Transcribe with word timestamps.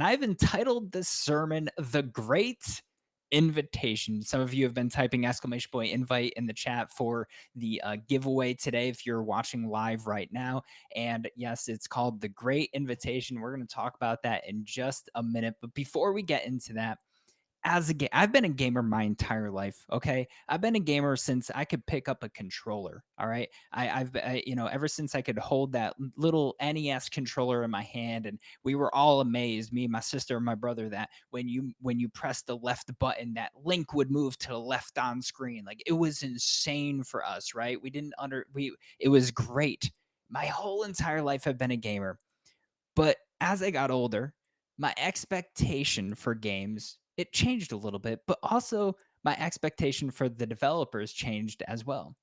And 0.00 0.08
I've 0.08 0.22
entitled 0.22 0.92
this 0.92 1.10
sermon, 1.10 1.68
The 1.76 2.02
Great 2.02 2.80
Invitation. 3.32 4.22
Some 4.22 4.40
of 4.40 4.54
you 4.54 4.64
have 4.64 4.72
been 4.72 4.88
typing 4.88 5.26
exclamation 5.26 5.68
point 5.70 5.92
invite 5.92 6.32
in 6.38 6.46
the 6.46 6.54
chat 6.54 6.90
for 6.90 7.28
the 7.54 7.82
uh, 7.84 7.96
giveaway 8.08 8.54
today 8.54 8.88
if 8.88 9.04
you're 9.04 9.22
watching 9.22 9.68
live 9.68 10.06
right 10.06 10.30
now. 10.32 10.62
And 10.96 11.28
yes, 11.36 11.68
it's 11.68 11.86
called 11.86 12.22
The 12.22 12.30
Great 12.30 12.70
Invitation. 12.72 13.42
We're 13.42 13.54
going 13.54 13.66
to 13.66 13.74
talk 13.74 13.94
about 13.94 14.22
that 14.22 14.48
in 14.48 14.64
just 14.64 15.10
a 15.16 15.22
minute. 15.22 15.56
But 15.60 15.74
before 15.74 16.14
we 16.14 16.22
get 16.22 16.46
into 16.46 16.72
that, 16.72 16.96
as 17.64 17.90
a 17.90 17.94
game, 17.94 18.08
I've 18.12 18.32
been 18.32 18.46
a 18.46 18.50
gamer 18.50 18.82
my 18.82 19.02
entire 19.02 19.50
life. 19.50 19.84
Okay, 19.92 20.26
I've 20.48 20.62
been 20.62 20.76
a 20.76 20.80
gamer 20.80 21.14
since 21.16 21.50
I 21.54 21.64
could 21.64 21.84
pick 21.86 22.08
up 22.08 22.24
a 22.24 22.28
controller. 22.30 23.04
All 23.18 23.28
right, 23.28 23.48
I, 23.72 23.90
I've 23.90 24.16
I, 24.16 24.42
you 24.46 24.56
know 24.56 24.66
ever 24.66 24.88
since 24.88 25.14
I 25.14 25.20
could 25.20 25.38
hold 25.38 25.72
that 25.72 25.94
little 26.16 26.56
NES 26.60 27.10
controller 27.10 27.62
in 27.62 27.70
my 27.70 27.82
hand, 27.82 28.26
and 28.26 28.38
we 28.64 28.74
were 28.74 28.94
all 28.94 29.20
amazed, 29.20 29.72
me, 29.72 29.86
my 29.86 30.00
sister, 30.00 30.36
and 30.36 30.44
my 30.44 30.54
brother, 30.54 30.88
that 30.88 31.10
when 31.30 31.48
you 31.48 31.72
when 31.80 32.00
you 32.00 32.08
press 32.08 32.42
the 32.42 32.56
left 32.56 32.90
button, 32.98 33.34
that 33.34 33.52
Link 33.62 33.92
would 33.92 34.10
move 34.10 34.38
to 34.38 34.48
the 34.48 34.58
left 34.58 34.96
on 34.96 35.20
screen. 35.20 35.64
Like 35.66 35.82
it 35.86 35.92
was 35.92 36.22
insane 36.22 37.04
for 37.04 37.24
us, 37.24 37.54
right? 37.54 37.80
We 37.80 37.90
didn't 37.90 38.14
under 38.18 38.46
we. 38.54 38.74
It 38.98 39.08
was 39.10 39.30
great. 39.30 39.90
My 40.30 40.46
whole 40.46 40.84
entire 40.84 41.22
life, 41.22 41.46
I've 41.46 41.58
been 41.58 41.72
a 41.72 41.76
gamer, 41.76 42.18
but 42.96 43.16
as 43.40 43.62
I 43.62 43.70
got 43.70 43.90
older, 43.90 44.32
my 44.78 44.94
expectation 44.96 46.14
for 46.14 46.34
games 46.34 46.99
it 47.20 47.32
changed 47.32 47.72
a 47.72 47.76
little 47.76 47.98
bit, 47.98 48.20
but 48.26 48.38
also 48.42 48.96
my 49.24 49.36
expectation 49.38 50.10
for 50.10 50.28
the 50.28 50.46
developers 50.46 51.12
changed 51.12 51.62
as 51.68 51.84
well. 51.84 52.16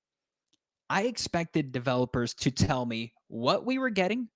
I 0.89 1.03
expected 1.03 1.71
developers 1.71 2.33
to 2.35 2.51
tell 2.51 2.85
me 2.85 3.13
what 3.27 3.65
we 3.65 3.77
were 3.77 3.89
getting 3.89 4.29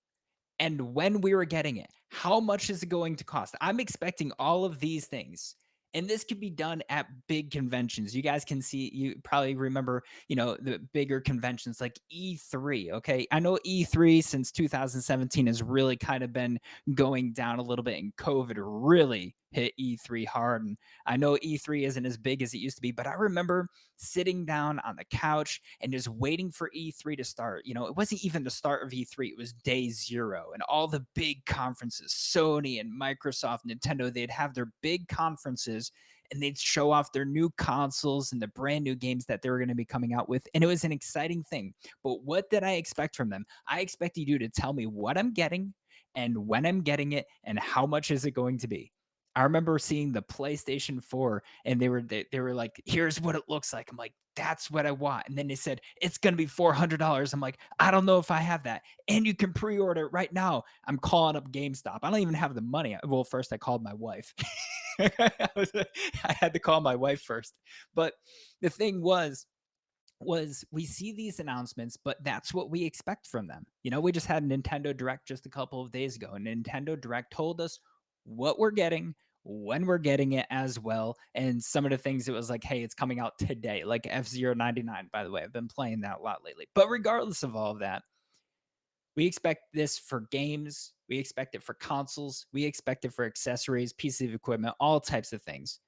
and 0.59 0.93
when 0.93 1.21
we 1.21 1.33
were 1.33 1.45
getting 1.45 1.77
it. 1.77 1.89
How 2.09 2.39
much 2.39 2.69
is 2.69 2.83
it 2.83 2.89
going 2.89 3.15
to 3.15 3.23
cost? 3.23 3.55
I'm 3.61 3.79
expecting 3.79 4.31
all 4.37 4.65
of 4.65 4.79
these 4.79 5.07
things 5.07 5.55
and 5.93 6.07
this 6.07 6.23
could 6.23 6.39
be 6.39 6.49
done 6.49 6.81
at 6.89 7.07
big 7.27 7.51
conventions 7.51 8.15
you 8.15 8.21
guys 8.21 8.45
can 8.45 8.61
see 8.61 8.89
you 8.93 9.15
probably 9.23 9.55
remember 9.55 10.03
you 10.27 10.35
know 10.35 10.55
the 10.61 10.79
bigger 10.93 11.19
conventions 11.19 11.81
like 11.81 11.99
e3 12.13 12.91
okay 12.91 13.27
i 13.31 13.39
know 13.39 13.57
e3 13.65 14.23
since 14.23 14.51
2017 14.51 15.47
has 15.47 15.61
really 15.61 15.97
kind 15.97 16.23
of 16.23 16.31
been 16.33 16.59
going 16.93 17.33
down 17.33 17.59
a 17.59 17.63
little 17.63 17.83
bit 17.83 17.99
and 17.99 18.15
covid 18.15 18.55
really 18.57 19.35
hit 19.51 19.73
E3 19.79 20.25
hard. 20.27 20.63
And 20.63 20.77
I 21.05 21.17
know 21.17 21.37
E3 21.37 21.85
isn't 21.85 22.05
as 22.05 22.17
big 22.17 22.41
as 22.41 22.53
it 22.53 22.59
used 22.59 22.77
to 22.77 22.81
be, 22.81 22.91
but 22.91 23.07
I 23.07 23.13
remember 23.13 23.67
sitting 23.97 24.45
down 24.45 24.79
on 24.79 24.95
the 24.95 25.05
couch 25.05 25.61
and 25.81 25.91
just 25.91 26.07
waiting 26.07 26.51
for 26.51 26.71
E3 26.75 27.17
to 27.17 27.23
start. 27.23 27.65
You 27.65 27.73
know, 27.73 27.85
it 27.85 27.95
wasn't 27.95 28.23
even 28.23 28.43
the 28.43 28.49
start 28.49 28.83
of 28.83 28.91
E3, 28.91 29.29
it 29.29 29.37
was 29.37 29.53
day 29.53 29.89
zero. 29.89 30.51
And 30.53 30.63
all 30.63 30.87
the 30.87 31.05
big 31.15 31.45
conferences, 31.45 32.13
Sony 32.13 32.79
and 32.79 32.91
Microsoft, 32.91 33.59
Nintendo, 33.67 34.11
they'd 34.11 34.31
have 34.31 34.53
their 34.53 34.71
big 34.81 35.07
conferences 35.07 35.91
and 36.31 36.41
they'd 36.41 36.57
show 36.57 36.91
off 36.91 37.11
their 37.11 37.25
new 37.25 37.49
consoles 37.57 38.31
and 38.31 38.41
the 38.41 38.47
brand 38.47 38.83
new 38.83 38.95
games 38.95 39.25
that 39.25 39.41
they 39.41 39.49
were 39.49 39.59
going 39.59 39.67
to 39.67 39.75
be 39.75 39.85
coming 39.85 40.13
out 40.13 40.29
with. 40.29 40.47
And 40.53 40.63
it 40.63 40.67
was 40.67 40.83
an 40.83 40.91
exciting 40.91 41.43
thing. 41.43 41.73
But 42.03 42.23
what 42.23 42.49
did 42.49 42.63
I 42.63 42.73
expect 42.73 43.15
from 43.15 43.29
them? 43.29 43.45
I 43.67 43.81
expected 43.81 44.27
you 44.27 44.39
to 44.39 44.49
tell 44.49 44.71
me 44.73 44.87
what 44.87 45.17
I'm 45.17 45.33
getting 45.33 45.73
and 46.15 46.47
when 46.47 46.65
I'm 46.65 46.81
getting 46.81 47.11
it 47.11 47.25
and 47.43 47.59
how 47.59 47.85
much 47.85 48.11
is 48.11 48.25
it 48.25 48.31
going 48.31 48.57
to 48.59 48.67
be. 48.67 48.91
I 49.35 49.43
remember 49.43 49.79
seeing 49.79 50.11
the 50.11 50.21
PlayStation 50.21 51.01
4 51.03 51.43
and 51.65 51.79
they 51.79 51.89
were 51.89 52.01
they, 52.01 52.25
they 52.31 52.39
were 52.39 52.53
like, 52.53 52.81
here's 52.85 53.21
what 53.21 53.35
it 53.35 53.43
looks 53.47 53.73
like. 53.73 53.89
I'm 53.91 53.97
like, 53.97 54.13
that's 54.35 54.71
what 54.71 54.85
I 54.85 54.91
want. 54.91 55.27
And 55.27 55.37
then 55.37 55.47
they 55.47 55.55
said, 55.55 55.81
it's 56.01 56.17
gonna 56.17 56.37
be 56.37 56.47
$400. 56.47 57.33
I'm 57.33 57.39
like, 57.39 57.59
I 57.79 57.91
don't 57.91 58.05
know 58.05 58.17
if 58.17 58.31
I 58.31 58.39
have 58.39 58.63
that. 58.63 58.81
And 59.07 59.25
you 59.25 59.33
can 59.33 59.53
pre-order 59.53 60.05
it 60.05 60.13
right 60.13 60.31
now. 60.33 60.63
I'm 60.85 60.97
calling 60.97 61.35
up 61.35 61.51
GameStop. 61.51 61.99
I 62.03 62.09
don't 62.09 62.19
even 62.19 62.33
have 62.33 62.55
the 62.55 62.61
money. 62.61 62.97
Well, 63.05 63.23
first 63.23 63.53
I 63.53 63.57
called 63.57 63.83
my 63.83 63.93
wife. 63.93 64.33
I, 64.99 65.31
I 66.25 66.33
had 66.33 66.53
to 66.53 66.59
call 66.59 66.81
my 66.81 66.95
wife 66.95 67.21
first. 67.21 67.57
But 67.95 68.13
the 68.61 68.69
thing 68.69 69.01
was, 69.01 69.45
was 70.19 70.63
we 70.71 70.85
see 70.85 71.13
these 71.13 71.39
announcements, 71.39 71.97
but 71.97 72.23
that's 72.23 72.53
what 72.53 72.69
we 72.69 72.83
expect 72.83 73.27
from 73.27 73.47
them. 73.47 73.65
You 73.83 73.91
know, 73.91 73.99
we 73.99 74.11
just 74.11 74.27
had 74.27 74.47
Nintendo 74.47 74.95
Direct 74.95 75.27
just 75.27 75.45
a 75.45 75.49
couple 75.49 75.81
of 75.81 75.91
days 75.91 76.15
ago, 76.15 76.33
and 76.33 76.45
Nintendo 76.45 76.99
Direct 76.99 77.33
told 77.33 77.59
us 77.59 77.79
what 78.23 78.59
we're 78.59 78.71
getting, 78.71 79.15
when 79.43 79.85
we're 79.85 79.97
getting 79.97 80.33
it 80.33 80.45
as 80.49 80.79
well. 80.79 81.17
And 81.35 81.63
some 81.63 81.85
of 81.85 81.91
the 81.91 81.97
things 81.97 82.27
it 82.27 82.33
was 82.33 82.49
like, 82.49 82.63
hey, 82.63 82.83
it's 82.83 82.93
coming 82.93 83.19
out 83.19 83.37
today, 83.37 83.83
like 83.83 84.07
F 84.09 84.27
Zero 84.27 84.53
99, 84.53 85.09
by 85.11 85.23
the 85.23 85.31
way. 85.31 85.43
I've 85.43 85.53
been 85.53 85.67
playing 85.67 86.01
that 86.01 86.19
a 86.19 86.21
lot 86.21 86.43
lately. 86.43 86.67
But 86.75 86.89
regardless 86.89 87.43
of 87.43 87.55
all 87.55 87.71
of 87.71 87.79
that, 87.79 88.03
we 89.15 89.25
expect 89.25 89.73
this 89.73 89.97
for 89.97 90.21
games, 90.31 90.93
we 91.09 91.17
expect 91.17 91.55
it 91.55 91.63
for 91.63 91.73
consoles, 91.73 92.45
we 92.53 92.63
expect 92.63 93.03
it 93.03 93.13
for 93.13 93.25
accessories, 93.25 93.93
pieces 93.93 94.29
of 94.29 94.33
equipment, 94.33 94.75
all 94.79 94.99
types 95.01 95.33
of 95.33 95.41
things. 95.41 95.79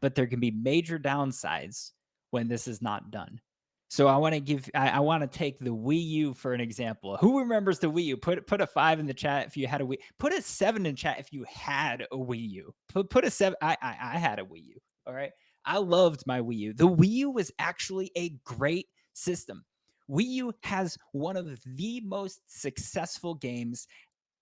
But 0.00 0.14
there 0.14 0.26
can 0.26 0.40
be 0.40 0.50
major 0.50 0.98
downsides 0.98 1.92
when 2.30 2.48
this 2.48 2.66
is 2.66 2.82
not 2.82 3.10
done. 3.10 3.40
So 3.90 4.06
I 4.06 4.16
want 4.18 4.36
to 4.36 4.40
give 4.40 4.70
I, 4.72 4.90
I 4.90 5.00
want 5.00 5.22
to 5.22 5.38
take 5.38 5.58
the 5.58 5.74
Wii 5.74 6.00
U 6.00 6.32
for 6.32 6.52
an 6.52 6.60
example. 6.60 7.16
Who 7.16 7.40
remembers 7.40 7.80
the 7.80 7.90
Wii 7.90 8.04
U? 8.04 8.16
Put 8.16 8.46
put 8.46 8.60
a 8.60 8.66
five 8.66 9.00
in 9.00 9.06
the 9.06 9.12
chat 9.12 9.48
if 9.48 9.56
you 9.56 9.66
had 9.66 9.80
a 9.80 9.84
Wii. 9.84 9.96
Put 10.16 10.32
a 10.32 10.40
seven 10.40 10.86
in 10.86 10.94
chat 10.94 11.18
if 11.18 11.32
you 11.32 11.44
had 11.48 12.06
a 12.12 12.16
Wii 12.16 12.50
U. 12.50 12.74
Put 12.88 13.10
put 13.10 13.24
a 13.24 13.30
seven. 13.30 13.56
I 13.60 13.76
I, 13.82 13.96
I 14.14 14.18
had 14.18 14.38
a 14.38 14.44
Wii 14.44 14.64
U. 14.68 14.80
All 15.08 15.12
right. 15.12 15.32
I 15.64 15.78
loved 15.78 16.22
my 16.24 16.40
Wii 16.40 16.56
U. 16.58 16.72
The 16.72 16.88
Wii 16.88 17.08
U 17.08 17.30
was 17.30 17.50
actually 17.58 18.12
a 18.16 18.30
great 18.44 18.86
system. 19.12 19.64
Wii 20.08 20.28
U 20.28 20.52
has 20.62 20.96
one 21.10 21.36
of 21.36 21.60
the 21.66 22.00
most 22.04 22.40
successful 22.46 23.34
games 23.34 23.88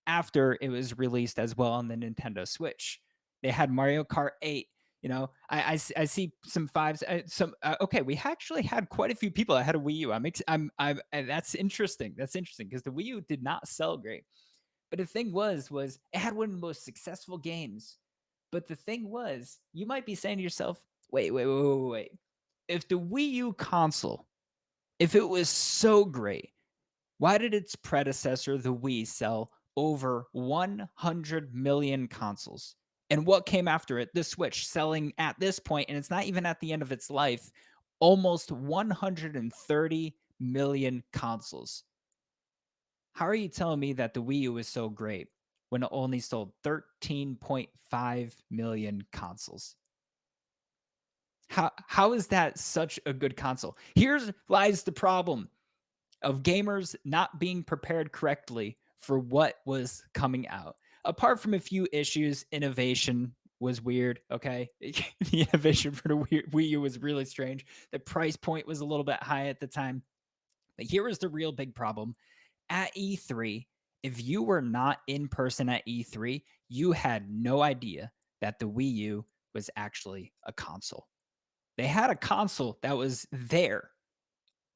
after 0.07 0.59
it 0.61 0.69
was 0.69 0.99
released 0.99 1.39
as 1.39 1.57
well 1.57 1.73
on 1.73 1.89
the 1.89 1.97
Nintendo 1.97 2.47
Switch. 2.47 3.01
They 3.43 3.51
had 3.51 3.71
Mario 3.71 4.05
Kart 4.05 4.33
8, 4.43 4.67
you 5.03 5.09
know, 5.09 5.31
I, 5.49 5.59
I, 5.61 5.79
I 5.97 6.05
see 6.05 6.33
some 6.45 6.67
fives. 6.67 7.03
Uh, 7.03 7.21
some 7.27 7.55
uh, 7.63 7.77
okay, 7.81 8.03
we 8.03 8.21
actually 8.25 8.63
had 8.63 8.89
quite 8.89 9.13
a 9.13 9.17
few 9.17 9.31
people 9.31 9.55
that 9.55 9.65
had 9.65 9.77
a 9.77 9.79
Wii 9.79 9.95
U. 9.97 10.13
I'm 10.13 10.27
I'm 10.49 10.71
I'm 10.79 11.01
that's 11.13 11.55
interesting. 11.55 12.15
That's 12.17 12.37
interesting 12.37 12.69
because 12.69 12.83
the 12.83 12.91
Wii 12.91 13.05
U 13.05 13.21
did 13.21 13.43
not 13.43 13.69
sell 13.69 13.97
great. 13.97 14.25
But 14.91 14.99
the 14.99 15.07
thing 15.07 15.33
was, 15.33 15.71
was 15.71 15.99
it 16.13 16.19
had 16.19 16.35
one 16.35 16.49
of 16.49 16.55
the 16.55 16.67
most 16.67 16.85
successful 16.85 17.39
games. 17.39 17.99
But 18.51 18.67
the 18.67 18.77
thing 18.77 19.11
was, 19.11 19.59
you 19.75 19.87
might 19.87 20.07
be 20.07 20.15
saying 20.15 20.39
to 20.39 20.43
yourself, 20.43 20.83
wait, 21.11 21.33
wait, 21.33 21.47
wait, 21.47 21.63
wait, 21.63 21.91
wait. 21.91 22.11
If 22.69 22.89
the 22.89 22.99
Wii 22.99 23.31
U 23.33 23.53
console, 23.53 24.27
if 24.99 25.15
it 25.15 25.29
was 25.29 25.49
so 25.49 26.05
great, 26.05 26.51
why 27.19 27.39
did 27.39 27.53
its 27.53 27.77
predecessor, 27.77 28.57
the 28.57 28.75
Wii, 28.75 29.07
sell 29.07 29.51
over 29.77 30.27
100 30.33 31.55
million 31.55 32.09
consoles? 32.09 32.75
And 33.11 33.27
what 33.27 33.47
came 33.47 33.69
after 33.69 33.99
it? 33.99 34.11
The 34.15 34.23
Switch 34.23 34.67
selling 34.67 35.13
at 35.19 35.39
this 35.41 35.59
point, 35.59 35.87
and 35.89 35.97
it's 35.97 36.11
not 36.11 36.25
even 36.25 36.45
at 36.45 36.61
the 36.61 36.73
end 36.73 36.83
of 36.83 36.93
its 36.93 37.11
life, 37.11 37.51
almost 38.01 38.53
130 38.53 40.15
million 40.41 41.03
consoles. 41.13 41.85
How 43.13 43.27
are 43.27 43.35
you 43.35 43.49
telling 43.49 43.81
me 43.81 43.95
that 43.95 44.15
the 44.15 44.23
Wii 44.23 44.41
U 44.43 44.59
is 44.59 44.69
so 44.69 44.89
great 44.89 45.29
when 45.71 45.83
it 45.83 45.89
only 45.91 46.21
sold 46.21 46.53
13.5 46.65 48.33
million 48.51 49.03
consoles? 49.13 49.75
How 51.49 51.71
how 51.87 52.13
is 52.13 52.27
that 52.27 52.59
such 52.59 53.01
a 53.07 53.13
good 53.13 53.37
console? 53.37 53.77
Here's 53.95 54.31
lies 54.49 54.83
the 54.83 54.93
problem 54.93 55.49
of 56.23 56.43
gamers 56.43 56.95
not 57.05 57.41
being 57.41 57.63
prepared 57.63 58.13
correctly 58.13 58.77
for 58.99 59.19
what 59.19 59.57
was 59.65 60.05
coming 60.13 60.47
out 60.49 60.77
apart 61.09 61.41
from 61.41 61.55
a 61.55 61.59
few 61.59 61.89
issues, 61.91 62.45
innovation 62.53 63.33
was 63.61 63.83
weird. 63.83 64.21
Okay. 64.31 64.69
the 64.81 65.41
innovation 65.41 65.93
for 65.93 66.09
the 66.09 66.15
Wii 66.15 66.69
U 66.69 66.81
was 66.81 67.01
really 67.01 67.25
strange. 67.25 67.67
The 67.91 67.99
price 67.99 68.37
point 68.37 68.67
was 68.67 68.81
a 68.81 68.85
little 68.85 69.05
bit 69.05 69.21
high 69.23 69.49
at 69.49 69.59
the 69.59 69.67
time. 69.67 70.03
But 70.77 70.87
here 70.87 71.03
was 71.03 71.19
the 71.19 71.29
real 71.29 71.51
big 71.51 71.75
problem 71.75 72.15
at 72.71 72.95
E3. 72.95 73.67
If 74.05 74.23
you 74.23 74.45
were 74.45 74.63
not 74.63 74.99
in 75.09 75.27
person 75.27 75.69
at 75.69 75.85
E3, 75.89 76.43
you 76.69 76.93
had 76.93 77.29
no 77.29 77.63
idea 77.63 78.13
that 78.41 78.61
the 78.61 78.69
Wii 78.69 78.95
U 78.95 79.25
was 79.55 79.71
actually 79.77 80.33
a 80.45 80.53
console. 80.53 81.09
They 81.77 81.87
had 81.87 82.11
a 82.11 82.17
console 82.17 82.79
that 82.83 82.97
was 82.97 83.27
there, 83.33 83.91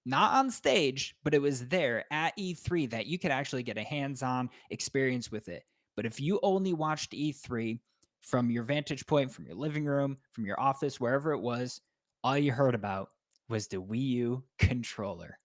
not 0.05 0.35
on 0.35 0.51
stage, 0.51 1.15
but 1.23 1.35
it 1.35 1.43
was 1.43 1.69
there 1.69 2.05
at 2.11 2.37
E3 2.37 2.91
that 2.91 3.07
you 3.07 3.19
could 3.19 3.31
actually 3.31 3.63
get 3.63 3.79
a 3.79 3.83
hands 3.83 4.23
on 4.23 4.51
experience 4.71 5.31
with 5.31 5.49
it. 5.49 5.65
But 5.97 6.07
if 6.07 6.21
you 6.21 6.41
only 6.43 6.73
watched 6.73 7.13
E3 7.13 7.81
from 8.21 8.51
your 8.51 8.63
vantage 8.63 9.07
point, 9.07 9.33
from 9.33 9.47
your 9.47 9.57
living 9.57 9.85
room, 9.85 10.17
from 10.33 10.47
your 10.47 10.59
office, 10.61 11.01
wherever 11.01 11.33
it 11.33 11.41
was, 11.41 11.81
all 12.25 12.39
you 12.39 12.53
heard 12.53 12.75
about 12.75 13.11
was 13.49 13.67
the 13.67 13.77
Wii 13.77 14.01
U 14.01 14.45
controller. 14.59 15.39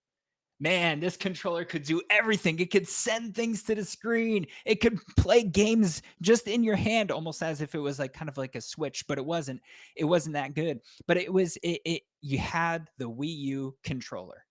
Man, 0.60 1.00
this 1.00 1.18
controller 1.18 1.64
could 1.64 1.84
do 1.84 2.02
everything. 2.10 2.58
It 2.60 2.72
could 2.72 2.88
send 2.88 3.36
things 3.36 3.62
to 3.64 3.76
the 3.76 3.86
screen. 3.86 4.48
It 4.66 4.82
could 4.82 4.98
play 5.16 5.44
games 5.44 6.02
just 6.22 6.48
in 6.48 6.64
your 6.64 6.76
hand, 6.76 7.12
almost 7.12 7.44
as 7.44 7.62
if 7.62 7.76
it 7.76 7.80
was 7.80 8.00
like 8.00 8.14
kind 8.14 8.28
of 8.28 8.40
like 8.40 8.56
a 8.56 8.62
switch, 8.62 9.06
but 9.08 9.20
it 9.20 9.26
wasn't. 9.26 9.62
It 9.96 10.06
wasn't 10.06 10.34
that 10.34 10.56
good. 10.56 10.80
But 11.08 11.18
it 11.18 11.32
was 11.32 11.58
it, 11.58 11.82
it 11.86 12.02
you 12.22 12.40
had 12.40 12.90
the 12.98 13.10
Wii 13.10 13.38
U 13.38 13.76
controller. 13.84 14.46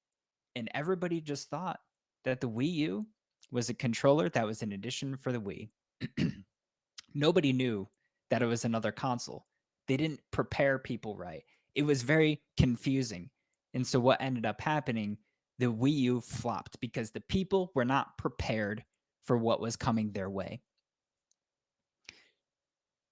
And 0.55 0.71
everybody 0.75 1.21
just 1.21 1.51
thought 1.51 1.81
that 2.25 2.41
the 2.41 2.49
Wii 2.49 2.73
U 2.73 3.07
was 3.51 3.69
a 3.69 3.75
controller 3.75 4.29
that 4.29 4.47
was 4.47 4.63
an 4.63 4.73
addition 4.73 5.17
for 5.17 5.33
the 5.33 5.41
Wii. 5.41 5.71
Nobody 7.15 7.53
knew 7.53 7.89
that 8.31 8.43
it 8.43 8.47
was 8.47 8.65
another 8.65 8.93
console. 8.93 9.45
They 9.89 9.97
didn't 9.97 10.21
prepare 10.31 10.79
people 10.79 11.17
right. 11.17 11.45
It 11.75 11.83
was 11.83 12.03
very 12.03 12.41
confusing. 12.57 13.31
And 13.75 13.87
so 13.87 14.01
what 14.01 14.21
ended 14.21 14.47
up 14.47 14.61
happening, 14.61 15.19
the 15.59 15.67
Wii 15.67 15.93
U 15.93 16.21
flopped 16.21 16.81
because 16.81 17.11
the 17.11 17.21
people 17.21 17.71
were 17.75 17.85
not 17.85 18.19
prepared 18.19 18.85
for 19.23 19.37
what 19.37 19.61
was 19.61 19.77
coming 19.77 20.13
their 20.13 20.31
way. 20.31 20.61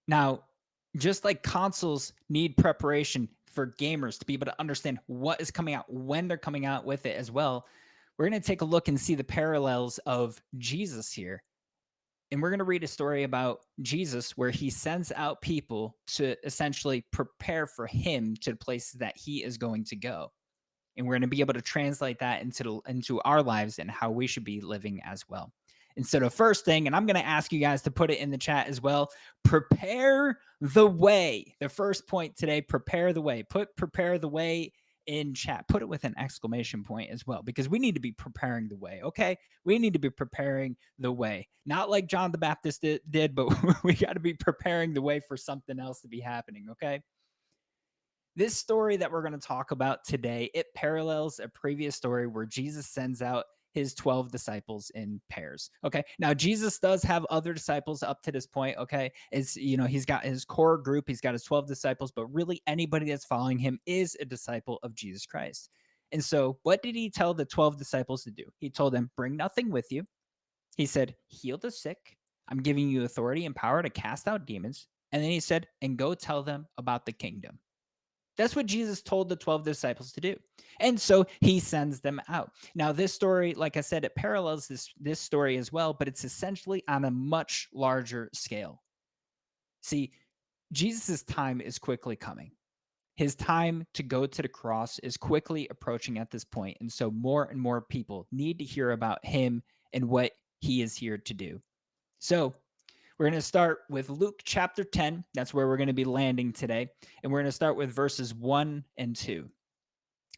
Now, 0.07 0.45
just 0.97 1.25
like 1.25 1.43
consoles 1.43 2.13
need 2.29 2.57
preparation 2.57 3.29
for 3.47 3.69
gamers 3.79 4.19
to 4.19 4.27
be 4.27 4.35
able 4.35 4.47
to 4.47 4.61
understand 4.61 4.99
what 5.07 5.41
is 5.41 5.51
coming 5.51 5.75
out 5.75 5.93
when 5.93 6.29
they're 6.29 6.37
coming 6.37 6.67
out 6.67 6.85
with 6.85 7.07
it 7.07 7.17
as 7.17 7.31
well, 7.31 7.67
we're 8.17 8.29
going 8.29 8.41
to 8.41 8.47
take 8.47 8.61
a 8.61 8.67
look 8.67 8.89
and 8.89 9.01
see 9.01 9.15
the 9.15 9.25
parallels 9.25 9.99
of 10.07 10.41
Jesus 10.59 11.13
here. 11.13 11.43
And 12.31 12.43
we're 12.43 12.51
going 12.51 12.59
to 12.59 12.65
read 12.65 12.85
a 12.85 12.89
story 12.89 13.23
about 13.23 13.61
Jesus 13.83 14.37
where 14.37 14.51
he 14.51 14.71
sends 14.71 15.13
out 15.13 15.43
people 15.43 15.97
to 16.09 16.37
essentially 16.45 17.05
prepare 17.13 17.67
for 17.67 17.87
him 17.87 18.35
to 18.41 18.51
the 18.51 18.57
places 18.57 18.99
that 19.01 19.17
he 19.17 19.45
is 19.45 19.59
going 19.59 19.85
to 19.85 19.97
go. 19.97 20.33
And 20.97 21.07
we're 21.07 21.15
going 21.15 21.23
to 21.23 21.29
be 21.29 21.41
able 21.41 21.55
to 21.55 21.61
translate 21.61 22.19
that 22.21 22.43
into, 22.43 22.63
the, 22.63 22.81
into 22.89 23.21
our 23.23 23.43
lives 23.43 23.79
and 23.79 23.91
how 23.91 24.11
we 24.11 24.27
should 24.27 24.45
be 24.45 24.61
living 24.61 25.01
as 25.05 25.29
well. 25.29 25.53
And 25.97 26.07
so 26.07 26.19
the 26.19 26.31
first 26.31 26.65
thing, 26.65 26.87
and 26.87 26.97
I'm 26.97 27.07
going 27.07 27.21
to 27.21 27.27
ask 27.27 27.53
you 27.53 27.61
guys 27.61 27.83
to 27.83 27.91
put 27.91 28.11
it 28.11 28.19
in 28.19 28.31
the 28.31 28.39
chat 28.39 28.67
as 28.67 28.81
well, 28.81 29.11
prepare 29.45 30.39
the 30.61 30.87
way. 30.87 31.55
The 31.61 31.69
first 31.69 32.09
point 32.09 32.37
today, 32.37 32.61
prepare 32.61 33.13
the 33.13 33.21
way. 33.21 33.45
Put 33.45 33.77
prepare 33.77 34.19
the 34.19 34.29
way 34.29 34.73
in 35.07 35.35
chat. 35.35 35.67
Put 35.69 35.83
it 35.83 35.89
with 35.89 36.05
an 36.05 36.15
exclamation 36.19 36.85
point 36.85 37.11
as 37.11 37.27
well, 37.27 37.43
because 37.43 37.69
we 37.69 37.79
need 37.79 37.95
to 37.95 38.01
be 38.01 38.13
preparing 38.13 38.69
the 38.69 38.77
way. 38.77 39.01
Okay. 39.03 39.37
We 39.65 39.79
need 39.79 39.93
to 39.95 39.99
be 39.99 40.11
preparing 40.11 40.77
the 40.99 41.13
way, 41.13 41.49
not 41.67 41.91
like 41.91 42.07
John 42.07 42.33
the 42.33 42.39
Baptist 42.39 42.83
did, 42.83 43.01
did 43.09 43.35
but 43.35 43.49
we 43.85 43.95
got 43.95 44.15
to 44.15 44.21
be 44.21 44.35
preparing 44.35 44.95
the 44.95 45.03
way 45.03 45.21
for 45.27 45.37
something 45.37 45.79
else 45.79 46.01
to 46.01 46.09
be 46.09 46.21
happening. 46.21 46.67
Okay. 46.73 47.03
This 48.37 48.57
story 48.57 48.97
that 48.97 49.13
we're 49.13 49.23
going 49.23 49.39
to 49.39 49.47
talk 49.47 49.71
about 49.71 50.05
today, 50.05 50.51
it 50.55 50.67
parallels 50.75 51.39
a 51.39 51.49
previous 51.49 51.95
story 51.95 52.27
where 52.27 52.47
Jesus 52.47 52.89
sends 52.89 53.23
out 53.23 53.45
his 53.75 53.93
12 53.95 54.31
disciples 54.31 54.91
in 54.95 55.21
pairs. 55.29 55.71
Okay. 55.85 56.03
Now, 56.19 56.33
Jesus 56.33 56.79
does 56.79 57.03
have 57.03 57.27
other 57.29 57.53
disciples 57.53 58.03
up 58.03 58.23
to 58.23 58.33
this 58.33 58.47
point. 58.47 58.79
Okay. 58.79 59.13
It's, 59.33 59.57
you 59.57 59.77
know, 59.77 59.85
he's 59.85 60.07
got 60.07 60.25
his 60.25 60.45
core 60.45 60.79
group, 60.79 61.05
he's 61.09 61.21
got 61.21 61.35
his 61.35 61.43
12 61.43 61.67
disciples, 61.67 62.13
but 62.13 62.27
really 62.33 62.63
anybody 62.67 63.11
that's 63.11 63.27
following 63.27 63.59
him 63.59 63.81
is 63.85 64.17
a 64.21 64.25
disciple 64.25 64.79
of 64.83 64.95
Jesus 64.95 65.27
Christ. 65.27 65.69
And 66.13 66.25
so, 66.25 66.59
what 66.63 66.83
did 66.83 66.95
he 66.95 67.11
tell 67.11 67.35
the 67.35 67.45
12 67.45 67.77
disciples 67.77 68.23
to 68.25 68.31
do? 68.31 68.45
He 68.61 68.71
told 68.71 68.93
them, 68.93 69.11
Bring 69.17 69.37
nothing 69.37 69.71
with 69.71 69.91
you. 69.91 70.05
He 70.77 70.87
said, 70.87 71.17
Heal 71.27 71.59
the 71.59 71.73
sick. 71.73 72.17
I'm 72.49 72.63
giving 72.63 72.89
you 72.89 73.05
authority 73.05 73.47
and 73.47 73.57
power 73.57 73.83
to 73.83 73.91
cast 73.91 74.29
out 74.29 74.47
demons. 74.47 74.87
And 75.11 75.23
then 75.23 75.31
he 75.31 75.41
said, 75.41 75.67
And 75.83 75.97
go 75.97 76.15
tell 76.15 76.43
them 76.43 76.67
about 76.79 77.07
the 77.07 77.13
kingdom. 77.13 77.59
That's 78.37 78.57
what 78.57 78.67
Jesus 78.67 79.03
told 79.03 79.29
the 79.29 79.37
12 79.37 79.65
disciples 79.65 80.13
to 80.13 80.21
do. 80.21 80.37
And 80.81 81.01
so 81.01 81.27
he 81.41 81.61
sends 81.61 82.01
them 82.01 82.21
out. 82.29 82.51
Now, 82.75 82.93
this 82.93 83.13
story, 83.13 83.55
like 83.55 83.77
I 83.77 83.81
said, 83.81 84.05
it 84.05 84.17
parallels 84.17 84.67
this, 84.67 84.91
this 85.01 85.21
story 85.21 85.57
as 85.57 85.73
well, 85.73 85.93
but 85.93 86.09
it's 86.09 86.25
essentially 86.25 86.83
on 86.89 87.05
a 87.05 87.11
much 87.11 87.69
larger 87.73 88.31
scale. 88.33 88.83
See, 89.83 90.13
Jesus' 90.73 91.23
time 91.23 91.61
is 91.61 91.79
quickly 91.79 92.17
coming. 92.17 92.51
His 93.17 93.37
time 93.37 93.87
to 93.95 94.03
go 94.03 94.27
to 94.27 94.43
the 94.43 94.49
cross 94.49 94.99
is 94.99 95.17
quickly 95.17 95.69
approaching 95.71 96.19
at 96.19 96.33
this 96.33 96.45
point, 96.45 96.79
And 96.81 96.93
so 96.93 97.13
more 97.13 97.45
and 97.45 97.61
more 97.61 97.81
people 97.81 98.27
need 98.33 98.59
to 98.59 98.65
hear 98.65 98.91
about 98.91 99.25
him 99.25 99.63
and 99.93 100.09
what 100.09 100.33
he 100.61 100.83
is 100.83 100.97
here 100.97 101.19
to 101.19 101.35
do. 101.35 101.61
So 102.19 102.55
we're 103.19 103.27
going 103.27 103.35
to 103.35 103.43
start 103.43 103.81
with 103.89 104.11
Luke 104.11 104.41
chapter 104.45 104.83
10. 104.83 105.25
That's 105.35 105.55
where 105.55 105.69
we're 105.69 105.77
going 105.77 105.87
to 105.87 105.93
be 105.93 106.05
landing 106.05 106.53
today. 106.53 106.89
And 107.23 107.33
we're 107.33 107.41
going 107.41 107.47
to 107.47 107.53
start 107.53 107.77
with 107.77 107.95
verses 107.95 108.35
1 108.35 108.85
and 108.97 109.15
2. 109.17 109.49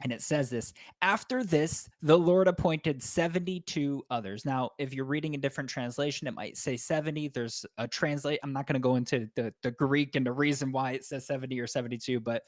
And 0.03 0.13
it 0.13 0.21
says 0.21 0.51
this 0.51 0.75
After 1.01 1.43
this, 1.43 1.89
the 2.03 2.19
Lord 2.19 2.49
appointed 2.49 3.03
72 3.03 4.05
others. 4.11 4.45
Now, 4.45 4.71
if 4.79 4.93
you're 4.93 5.07
reading 5.07 5.35
a 5.35 5.39
different 5.39 5.71
translation, 5.71 6.29
it 6.29 6.35
might 6.35 6.59
say 6.59 6.77
70. 6.77 7.29
There's 7.29 7.65
a 7.79 7.89
translate. 7.89 8.41
I'm 8.43 8.53
not 8.53 8.67
going 8.67 8.75
to 8.75 8.81
go 8.81 8.97
into 8.97 9.31
the, 9.37 9.55
the 9.63 9.71
Greek 9.71 10.15
and 10.15 10.27
the 10.27 10.33
reason 10.33 10.71
why 10.71 10.93
it 10.93 11.05
says 11.05 11.27
70 11.27 11.59
or 11.59 11.67
72, 11.67 12.21
but 12.21 12.43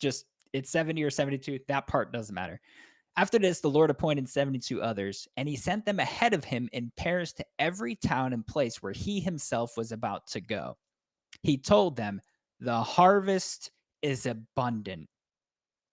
just 0.00 0.26
it's 0.52 0.70
70 0.70 1.02
or 1.02 1.10
72. 1.10 1.58
That 1.68 1.86
part 1.86 2.12
doesn't 2.12 2.34
matter. 2.34 2.60
After 3.16 3.38
this, 3.38 3.60
the 3.60 3.70
Lord 3.70 3.90
appointed 3.90 4.28
72 4.28 4.82
others, 4.82 5.28
and 5.36 5.48
he 5.48 5.56
sent 5.56 5.86
them 5.86 6.00
ahead 6.00 6.34
of 6.34 6.44
him 6.44 6.68
in 6.72 6.90
pairs 6.96 7.32
to 7.34 7.46
every 7.58 7.94
town 7.94 8.32
and 8.32 8.46
place 8.46 8.82
where 8.82 8.92
he 8.92 9.20
himself 9.20 9.76
was 9.76 9.92
about 9.92 10.26
to 10.28 10.40
go. 10.40 10.76
He 11.42 11.56
told 11.56 11.96
them, 11.96 12.20
The 12.58 12.82
harvest 12.82 13.70
is 14.02 14.26
abundant, 14.26 15.08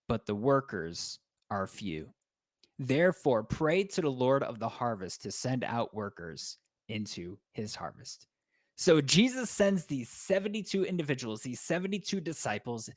but 0.08 0.26
the 0.26 0.36
workers 0.36 1.20
are 1.52 1.68
few. 1.68 2.10
Therefore, 2.80 3.44
pray 3.44 3.84
to 3.84 4.02
the 4.02 4.10
Lord 4.10 4.42
of 4.42 4.58
the 4.58 4.70
harvest 4.70 5.22
to 5.22 5.32
send 5.32 5.64
out 5.64 5.94
workers 5.94 6.58
into 6.90 7.38
his 7.54 7.76
harvest. 7.76 8.26
So 8.76 9.00
Jesus 9.00 9.52
sends 9.52 9.86
these 9.86 10.10
72 10.10 10.86
individuals, 10.86 11.44
these 11.44 11.60
72 11.60 12.20
disciples, 12.20 12.90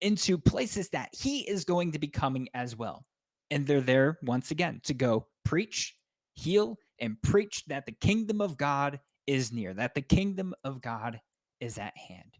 into 0.00 0.38
places 0.38 0.88
that 0.90 1.08
he 1.12 1.40
is 1.48 1.64
going 1.64 1.90
to 1.90 1.98
be 1.98 2.06
coming 2.06 2.48
as 2.54 2.76
well. 2.76 3.04
And 3.52 3.66
they're 3.66 3.82
there 3.82 4.18
once 4.22 4.50
again 4.50 4.80
to 4.84 4.94
go 4.94 5.26
preach, 5.44 5.94
heal, 6.32 6.78
and 6.98 7.20
preach 7.20 7.66
that 7.66 7.84
the 7.84 7.92
kingdom 7.92 8.40
of 8.40 8.56
God 8.56 8.98
is 9.26 9.52
near, 9.52 9.74
that 9.74 9.94
the 9.94 10.00
kingdom 10.00 10.54
of 10.64 10.80
God 10.80 11.20
is 11.60 11.76
at 11.76 11.94
hand. 11.94 12.38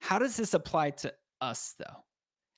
How 0.00 0.18
does 0.18 0.36
this 0.36 0.52
apply 0.52 0.90
to 0.90 1.14
us, 1.40 1.76
though? 1.78 2.04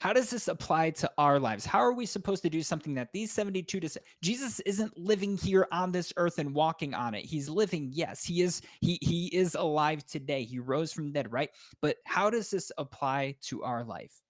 How 0.01 0.15
does 0.15 0.31
this 0.31 0.49
apply 0.49 0.91
to 0.91 1.11
our 1.19 1.39
lives? 1.39 1.67
How 1.67 1.79
are 1.81 1.93
we 1.93 2.07
supposed 2.07 2.43
to 2.43 2.51
do 2.51 2.63
something 2.63 2.95
that 2.95 3.13
these 3.13 3.31
72 3.33 3.81
to 3.81 4.01
Jesus 4.23 4.61
isn't 4.61 4.99
living 4.99 5.37
here 5.37 5.69
on 5.73 5.93
this 5.93 6.11
earth 6.17 6.39
and 6.39 6.55
walking 6.55 6.95
on 6.95 7.15
it. 7.15 7.27
He's 7.27 7.51
living, 7.51 7.91
yes, 7.93 8.25
he 8.25 8.41
is 8.41 8.63
he 8.81 8.99
he 9.03 9.27
is 9.27 9.55
alive 9.55 10.07
today. 10.07 10.45
He 10.45 10.59
rose 10.59 10.91
from 10.91 11.07
the 11.07 11.13
dead, 11.13 11.31
right? 11.31 11.51
But 11.83 11.97
how 12.07 12.31
does 12.31 12.51
this 12.51 12.73
apply 12.79 13.37
to 13.43 13.63
our 13.63 13.85
life? 13.85 14.24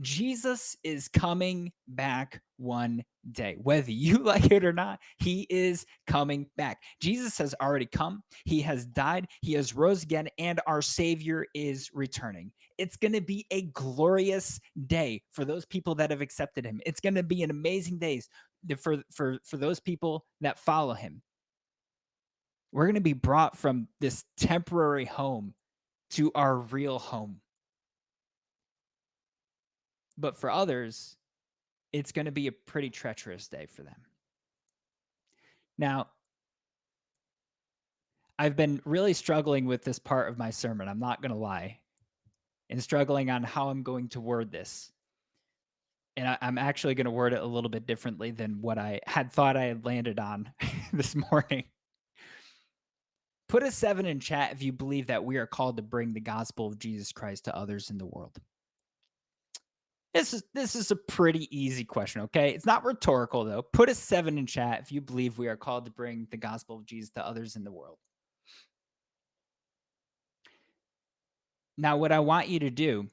Jesus 0.00 0.76
is 0.84 1.08
coming 1.08 1.72
back 1.88 2.40
one 2.56 3.04
day. 3.32 3.56
Whether 3.60 3.90
you 3.90 4.18
like 4.22 4.50
it 4.50 4.64
or 4.64 4.72
not, 4.72 5.00
he 5.18 5.46
is 5.50 5.84
coming 6.06 6.46
back. 6.56 6.78
Jesus 7.00 7.38
has 7.38 7.54
already 7.60 7.86
come. 7.86 8.22
He 8.44 8.60
has 8.62 8.86
died. 8.86 9.28
He 9.42 9.54
has 9.54 9.74
rose 9.74 10.02
again, 10.02 10.28
and 10.38 10.60
our 10.66 10.82
Savior 10.82 11.46
is 11.54 11.90
returning. 11.92 12.52
It's 12.76 12.96
going 12.96 13.12
to 13.12 13.20
be 13.20 13.46
a 13.50 13.62
glorious 13.62 14.60
day 14.86 15.22
for 15.32 15.44
those 15.44 15.64
people 15.64 15.94
that 15.96 16.10
have 16.10 16.20
accepted 16.20 16.64
him. 16.64 16.80
It's 16.86 17.00
going 17.00 17.16
to 17.16 17.22
be 17.22 17.42
an 17.42 17.50
amazing 17.50 17.98
day 17.98 18.22
for, 18.80 18.98
for, 19.12 19.38
for 19.44 19.56
those 19.56 19.80
people 19.80 20.24
that 20.40 20.58
follow 20.58 20.94
him. 20.94 21.22
We're 22.70 22.86
going 22.86 22.94
to 22.96 23.00
be 23.00 23.14
brought 23.14 23.56
from 23.56 23.88
this 24.00 24.24
temporary 24.36 25.06
home 25.06 25.54
to 26.10 26.30
our 26.34 26.58
real 26.58 26.98
home 26.98 27.40
but 30.18 30.36
for 30.36 30.50
others, 30.50 31.16
it's 31.92 32.12
going 32.12 32.26
to 32.26 32.32
be 32.32 32.48
a 32.48 32.52
pretty 32.52 32.90
treacherous 32.90 33.48
day 33.48 33.66
for 33.66 33.82
them. 33.82 33.96
Now, 35.78 36.08
I've 38.38 38.56
been 38.56 38.80
really 38.84 39.14
struggling 39.14 39.66
with 39.66 39.84
this 39.84 39.98
part 39.98 40.28
of 40.28 40.38
my 40.38 40.50
sermon. 40.50 40.88
I'm 40.88 41.00
not 41.00 41.22
going 41.22 41.32
to 41.32 41.38
lie, 41.38 41.78
and 42.68 42.82
struggling 42.82 43.30
on 43.30 43.42
how 43.42 43.68
I'm 43.68 43.82
going 43.82 44.08
to 44.10 44.20
word 44.20 44.52
this. 44.52 44.92
And 46.16 46.28
I, 46.28 46.38
am 46.42 46.58
actually 46.58 46.94
going 46.96 47.04
to 47.04 47.10
word 47.12 47.32
it 47.32 47.40
a 47.40 47.46
little 47.46 47.70
bit 47.70 47.86
differently 47.86 48.32
than 48.32 48.60
what 48.60 48.76
I 48.76 49.00
had 49.06 49.32
thought 49.32 49.56
I 49.56 49.64
had 49.64 49.84
landed 49.84 50.18
on 50.18 50.50
this 50.92 51.14
morning. 51.14 51.64
Put 53.48 53.62
a 53.62 53.70
seven 53.70 54.04
in 54.04 54.20
chat 54.20 54.52
if 54.52 54.62
you 54.62 54.72
believe 54.72 55.06
that 55.06 55.24
we 55.24 55.36
are 55.38 55.46
called 55.46 55.76
to 55.76 55.82
bring 55.82 56.12
the 56.12 56.20
gospel 56.20 56.66
of 56.66 56.78
Jesus 56.78 57.12
Christ 57.12 57.46
to 57.46 57.56
others 57.56 57.88
in 57.88 57.98
the 57.98 58.06
world. 58.06 58.36
This 60.14 60.32
is 60.32 60.42
this 60.54 60.74
is 60.74 60.90
a 60.90 60.96
pretty 60.96 61.48
easy 61.56 61.84
question, 61.84 62.22
okay? 62.22 62.50
It's 62.50 62.64
not 62.66 62.84
rhetorical 62.84 63.44
though. 63.44 63.62
Put 63.62 63.90
a 63.90 63.94
7 63.94 64.38
in 64.38 64.46
chat 64.46 64.80
if 64.80 64.90
you 64.90 65.00
believe 65.00 65.38
we 65.38 65.48
are 65.48 65.56
called 65.56 65.84
to 65.84 65.90
bring 65.90 66.26
the 66.30 66.36
gospel 66.36 66.76
of 66.76 66.86
Jesus 66.86 67.10
to 67.10 67.26
others 67.26 67.56
in 67.56 67.64
the 67.64 67.70
world. 67.70 67.98
Now, 71.76 71.96
what 71.96 72.10
I 72.10 72.20
want 72.20 72.48
you 72.48 72.58
to 72.60 72.70
do 72.70 73.06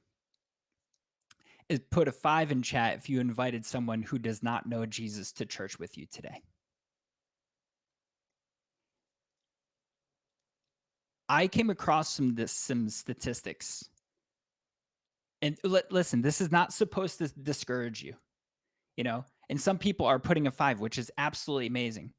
is 1.70 1.80
put 1.92 2.08
a 2.08 2.12
5 2.12 2.52
in 2.52 2.62
chat 2.62 2.96
if 2.96 3.10
you 3.10 3.20
invited 3.20 3.66
someone 3.66 4.02
who 4.02 4.18
does 4.18 4.42
not 4.42 4.66
know 4.66 4.86
Jesus 4.86 5.32
to 5.34 5.46
church 5.46 5.78
with 5.78 5.98
you 5.98 6.06
today. 6.12 6.42
I 11.28 11.48
came 11.48 11.70
across 11.70 12.14
some 12.14 12.36
some 12.48 12.88
statistics 12.90 13.90
and 15.46 15.58
l- 15.64 15.82
listen, 15.92 16.22
this 16.22 16.42
is 16.42 16.52
not 16.52 16.74
supposed 16.74 17.20
to 17.20 17.28
discourage 17.28 18.04
you, 18.04 18.16
you 18.98 19.04
know. 19.04 19.26
And 19.48 19.62
some 19.62 19.78
people 19.78 20.08
are 20.08 20.18
putting 20.18 20.48
a 20.48 20.52
five, 20.52 20.80
which 20.80 20.98
is 20.98 21.12
absolutely 21.20 21.68
amazing. 21.68 22.14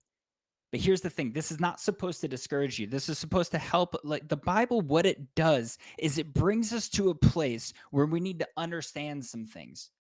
But 0.71 0.81
here's 0.81 1.01
the 1.01 1.11
thing 1.11 1.33
this 1.33 1.51
is 1.51 1.59
not 1.59 1.81
supposed 1.81 2.21
to 2.21 2.29
discourage 2.29 2.79
you. 2.79 2.87
This 2.87 3.09
is 3.09 3.19
supposed 3.19 3.51
to 3.53 3.59
help. 3.59 3.97
Like 4.05 4.29
the 4.29 4.37
Bible, 4.37 4.81
what 4.81 5.07
it 5.07 5.35
does 5.35 5.77
is 5.99 6.19
it 6.19 6.35
brings 6.35 6.73
us 6.73 6.89
to 6.91 7.11
a 7.11 7.15
place 7.15 7.73
where 7.91 8.07
we 8.07 8.21
need 8.21 8.39
to 8.39 8.49
understand 8.57 9.25
some 9.25 9.45
things. 9.45 9.91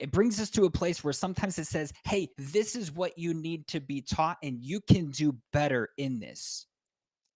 It 0.00 0.10
brings 0.10 0.40
us 0.40 0.50
to 0.50 0.64
a 0.64 0.70
place 0.70 1.04
where 1.04 1.12
sometimes 1.12 1.58
it 1.58 1.66
says, 1.68 1.92
hey, 2.04 2.30
this 2.36 2.74
is 2.74 2.90
what 2.90 3.16
you 3.16 3.32
need 3.32 3.68
to 3.68 3.78
be 3.78 4.00
taught, 4.00 4.38
and 4.42 4.58
you 4.60 4.80
can 4.80 5.10
do 5.10 5.36
better 5.52 5.90
in 5.96 6.18
this. 6.18 6.66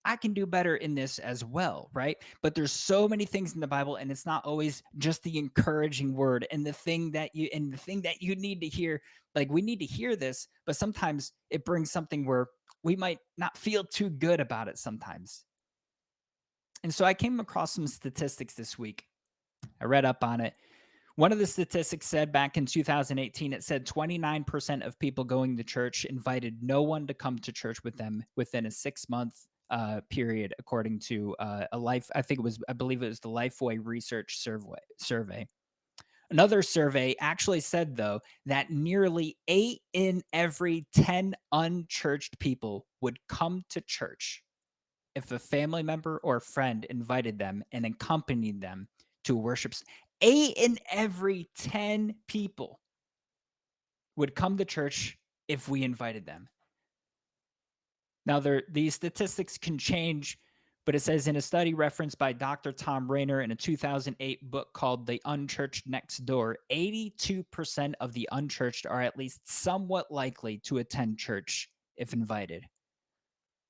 I 0.07 0.15
can 0.15 0.33
do 0.33 0.47
better 0.47 0.77
in 0.77 0.95
this 0.95 1.19
as 1.19 1.45
well, 1.45 1.91
right? 1.93 2.17
But 2.41 2.55
there's 2.55 2.71
so 2.71 3.09
many 3.09 3.25
things 3.25 3.55
in 3.55 3.61
the 3.61 3.67
Bible 3.67 3.97
and 3.97 4.11
it's 4.11 4.25
not 4.25 4.45
always 4.45 4.85
just 4.99 5.25
the 5.25 5.37
encouraging 5.37 6.15
word 6.15 6.47
and 6.53 6.65
the 6.65 6.73
thing 6.73 7.11
that 7.11 7.35
you 7.35 7.49
and 7.53 7.73
the 7.73 7.77
thing 7.77 8.03
that 8.03 8.23
you 8.23 8.37
need 8.37 8.61
to 8.61 8.69
hear. 8.69 9.03
Like 9.35 9.51
we 9.51 9.63
need 9.63 9.81
to 9.81 9.85
hear 9.85 10.15
this, 10.15 10.47
but 10.65 10.77
sometimes 10.77 11.33
it 11.51 11.65
brings 11.65 11.91
something 11.91 12.25
where 12.25 12.47
we 12.85 12.95
might 12.95 13.19
not 13.37 13.59
feel 13.59 13.83
too 13.83 14.09
good 14.09 14.39
about 14.39 14.69
it 14.69 14.79
sometimes. 14.79 15.45
And 16.85 16.95
so 16.95 17.05
I 17.05 17.13
came 17.13 17.41
across 17.41 17.73
some 17.73 17.89
statistics 17.89 18.55
this 18.55 18.79
week. 18.79 19.05
I 19.81 19.87
read 19.87 20.05
up 20.05 20.23
on 20.23 20.41
it. 20.41 20.55
One 21.17 21.33
of 21.33 21.39
the 21.39 21.47
statistics 21.47 22.07
said 22.07 22.31
back 22.31 22.57
in 22.57 22.65
2018, 22.65 23.53
it 23.53 23.65
said 23.65 23.87
29% 23.87 24.87
of 24.87 24.99
people 25.01 25.25
going 25.25 25.57
to 25.57 25.65
church 25.65 26.05
invited 26.05 26.63
no 26.63 26.83
one 26.83 27.09
to 27.09 27.15
come 27.15 27.41
to 27.41 27.53
church 27.53 27.83
with 27.83 27.97
them 27.97 28.23
within 28.37 28.67
a 28.67 28.71
six 28.71 29.09
month 29.09 29.35
uh, 29.71 30.01
period, 30.11 30.55
according 30.59 31.01
to 31.01 31.35
uh, 31.39 31.65
a 31.73 31.79
life. 31.79 32.09
I 32.15 32.23
think 32.23 32.41
it 32.41 32.43
was, 32.43 32.59
I 32.69 32.73
believe 32.73 33.03
it 33.03 33.09
was 33.09 33.21
the 33.21 33.29
Lifeway 33.29 33.79
Research 33.83 34.39
Survey. 34.39 34.79
Survey. 34.99 35.47
Another 36.31 36.61
survey 36.61 37.15
actually 37.21 37.61
said, 37.61 37.97
though, 37.97 38.21
that 38.47 38.71
nearly 38.71 39.37
eight 39.47 39.83
in 39.93 40.23
every 40.33 40.87
10 40.93 41.35
unchurched 41.53 42.39
people 42.41 42.87
would 43.01 43.19
come 43.29 43.65
to 43.71 43.81
church 43.81 44.43
if 45.15 45.31
a 45.31 45.39
family 45.39 45.83
member 45.83 46.21
or 46.25 46.41
friend 46.41 46.85
invited 46.87 47.39
them 47.39 47.63
and 47.73 47.87
accompanied 47.87 48.61
them 48.61 48.89
to 49.25 49.37
worship. 49.37 49.73
Eight 50.21 50.55
in 50.57 50.79
every 50.91 51.49
10 51.59 52.15
people 52.27 52.81
would 54.17 54.35
come 54.35 54.57
to 54.59 54.65
church 54.65 55.17
if 55.47 55.69
we 55.69 55.85
invited 55.85 56.27
them. 56.27 56.49
Now, 58.27 58.41
there, 58.41 58.65
these 58.69 58.95
statistics 58.95 59.57
can 59.57 59.79
change, 59.79 60.39
but 60.85 60.95
it 60.95 61.01
says 61.01 61.29
in 61.29 61.37
a 61.37 61.41
study 61.41 61.75
referenced 61.75 62.19
by 62.19 62.33
Dr. 62.33 62.73
Thom 62.73 63.11
Rainer 63.11 63.41
in 63.41 63.53
a 63.53 63.57
2008 63.57 64.51
book 64.51 64.73
called 64.73 65.07
The 65.07 65.23
Unchurched 65.25 65.87
Next 65.87 66.19
Door, 66.27 66.59
82% 66.71 67.95
of 68.01 68.13
the 68.13 68.29
unchurched 68.33 68.85
are 68.87 69.01
at 69.01 69.17
least 69.17 69.41
somewhat 69.45 70.11
likely 70.11 70.59
to 70.59 70.79
attend 70.79 71.19
church 71.19 71.71
if 71.97 72.13
invited. 72.13 72.67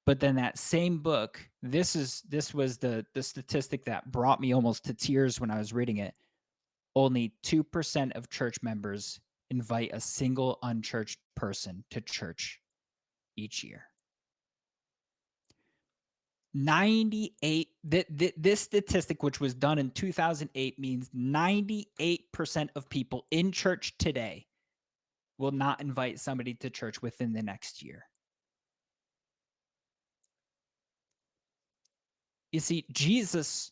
But 0.07 0.21
then 0.21 0.37
that 0.37 0.57
same 0.57 0.99
book, 0.99 1.41
this 1.63 1.97
is 1.97 2.23
this 2.29 2.55
was 2.55 2.79
the 2.79 3.05
the 3.13 3.23
statistic 3.25 3.85
that 3.87 4.13
brought 4.13 4.41
me 4.41 4.55
almost 4.55 4.85
to 4.85 4.95
tears 4.95 5.41
when 5.41 5.51
I 5.51 5.59
was 5.59 5.73
reading 5.73 5.97
it. 5.97 6.15
Only 6.95 7.35
2% 7.45 8.13
of 8.13 8.31
church 8.31 8.57
members 8.63 9.21
invite 9.51 9.91
a 9.93 10.01
single 10.01 10.59
unchurched 10.63 11.19
person 11.35 11.85
to 11.91 12.01
church 12.01 12.61
each 13.37 13.65
year. 13.65 13.83
98 16.57 17.69
th- 17.91 18.07
th- 18.19 18.35
this 18.35 18.61
statistic 18.63 19.23
which 19.23 19.41
was 19.41 19.53
done 19.53 19.79
in 19.79 19.91
2008 19.91 20.79
means 20.79 21.11
98% 21.11 22.69
of 22.75 22.89
people 22.89 23.27
in 23.31 23.53
church 23.53 23.99
today 23.99 24.47
will 25.37 25.51
not 25.51 25.83
invite 25.83 26.19
somebody 26.19 26.55
to 26.55 26.71
church 26.71 27.03
within 27.03 27.35
the 27.35 27.43
next 27.43 27.83
year. 27.83 28.05
You 32.53 32.61
see 32.61 32.87
jesus 32.91 33.71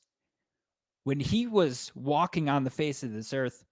when 1.04 1.20
he 1.20 1.46
was 1.46 1.90
walking 1.94 2.50
on 2.50 2.64
the 2.64 2.70
face 2.70 3.02
of 3.02 3.14
this 3.14 3.32
earth 3.32 3.64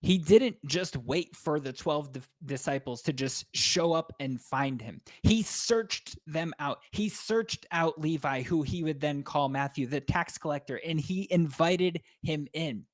he 0.00 0.18
didn't 0.18 0.56
just 0.66 0.96
wait 0.96 1.34
for 1.34 1.58
the 1.58 1.72
12 1.72 2.12
di- 2.12 2.20
disciples 2.46 3.02
to 3.02 3.12
just 3.12 3.46
show 3.54 3.92
up 3.92 4.12
and 4.20 4.40
find 4.40 4.80
him. 4.80 5.00
He 5.22 5.42
searched 5.42 6.18
them 6.26 6.54
out. 6.60 6.80
He 6.92 7.08
searched 7.08 7.66
out 7.72 8.00
Levi, 8.00 8.42
who 8.42 8.62
he 8.62 8.84
would 8.84 9.00
then 9.00 9.22
call 9.22 9.48
Matthew, 9.48 9.86
the 9.86 10.00
tax 10.00 10.38
collector, 10.38 10.80
and 10.86 11.00
he 11.00 11.26
invited 11.30 12.00
him 12.22 12.46
in. 12.52 12.84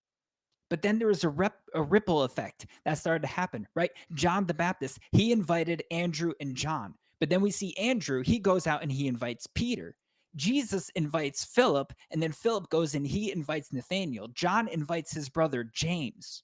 But 0.71 0.81
then 0.81 0.99
there 0.99 1.09
was 1.09 1.25
a, 1.25 1.29
rep, 1.29 1.57
a 1.75 1.83
ripple 1.83 2.23
effect 2.23 2.67
that 2.85 2.99
started 2.99 3.23
to 3.23 3.33
happen, 3.33 3.67
right? 3.75 3.91
John 4.15 4.47
the 4.47 4.55
Baptist, 4.55 4.99
he 5.13 5.31
invited 5.31 5.85
Andrew 5.91 6.33
and 6.41 6.57
John. 6.57 6.95
But 7.21 7.29
then 7.29 7.43
we 7.43 7.51
see 7.51 7.77
Andrew, 7.77 8.23
he 8.23 8.39
goes 8.39 8.67
out 8.67 8.83
and 8.83 8.91
he 8.91 9.09
invites 9.09 9.47
Peter. 9.55 9.95
Jesus 10.37 10.89
invites 10.97 11.45
Philip, 11.45 11.93
and 12.11 12.21
then 12.21 12.33
Philip 12.33 12.69
goes 12.71 12.95
and 12.97 13.07
he 13.07 13.31
invites 13.31 13.73
Nathaniel. 13.73 14.29
John 14.29 14.67
invites 14.69 15.13
his 15.13 15.29
brother 15.29 15.71
James 15.73 16.43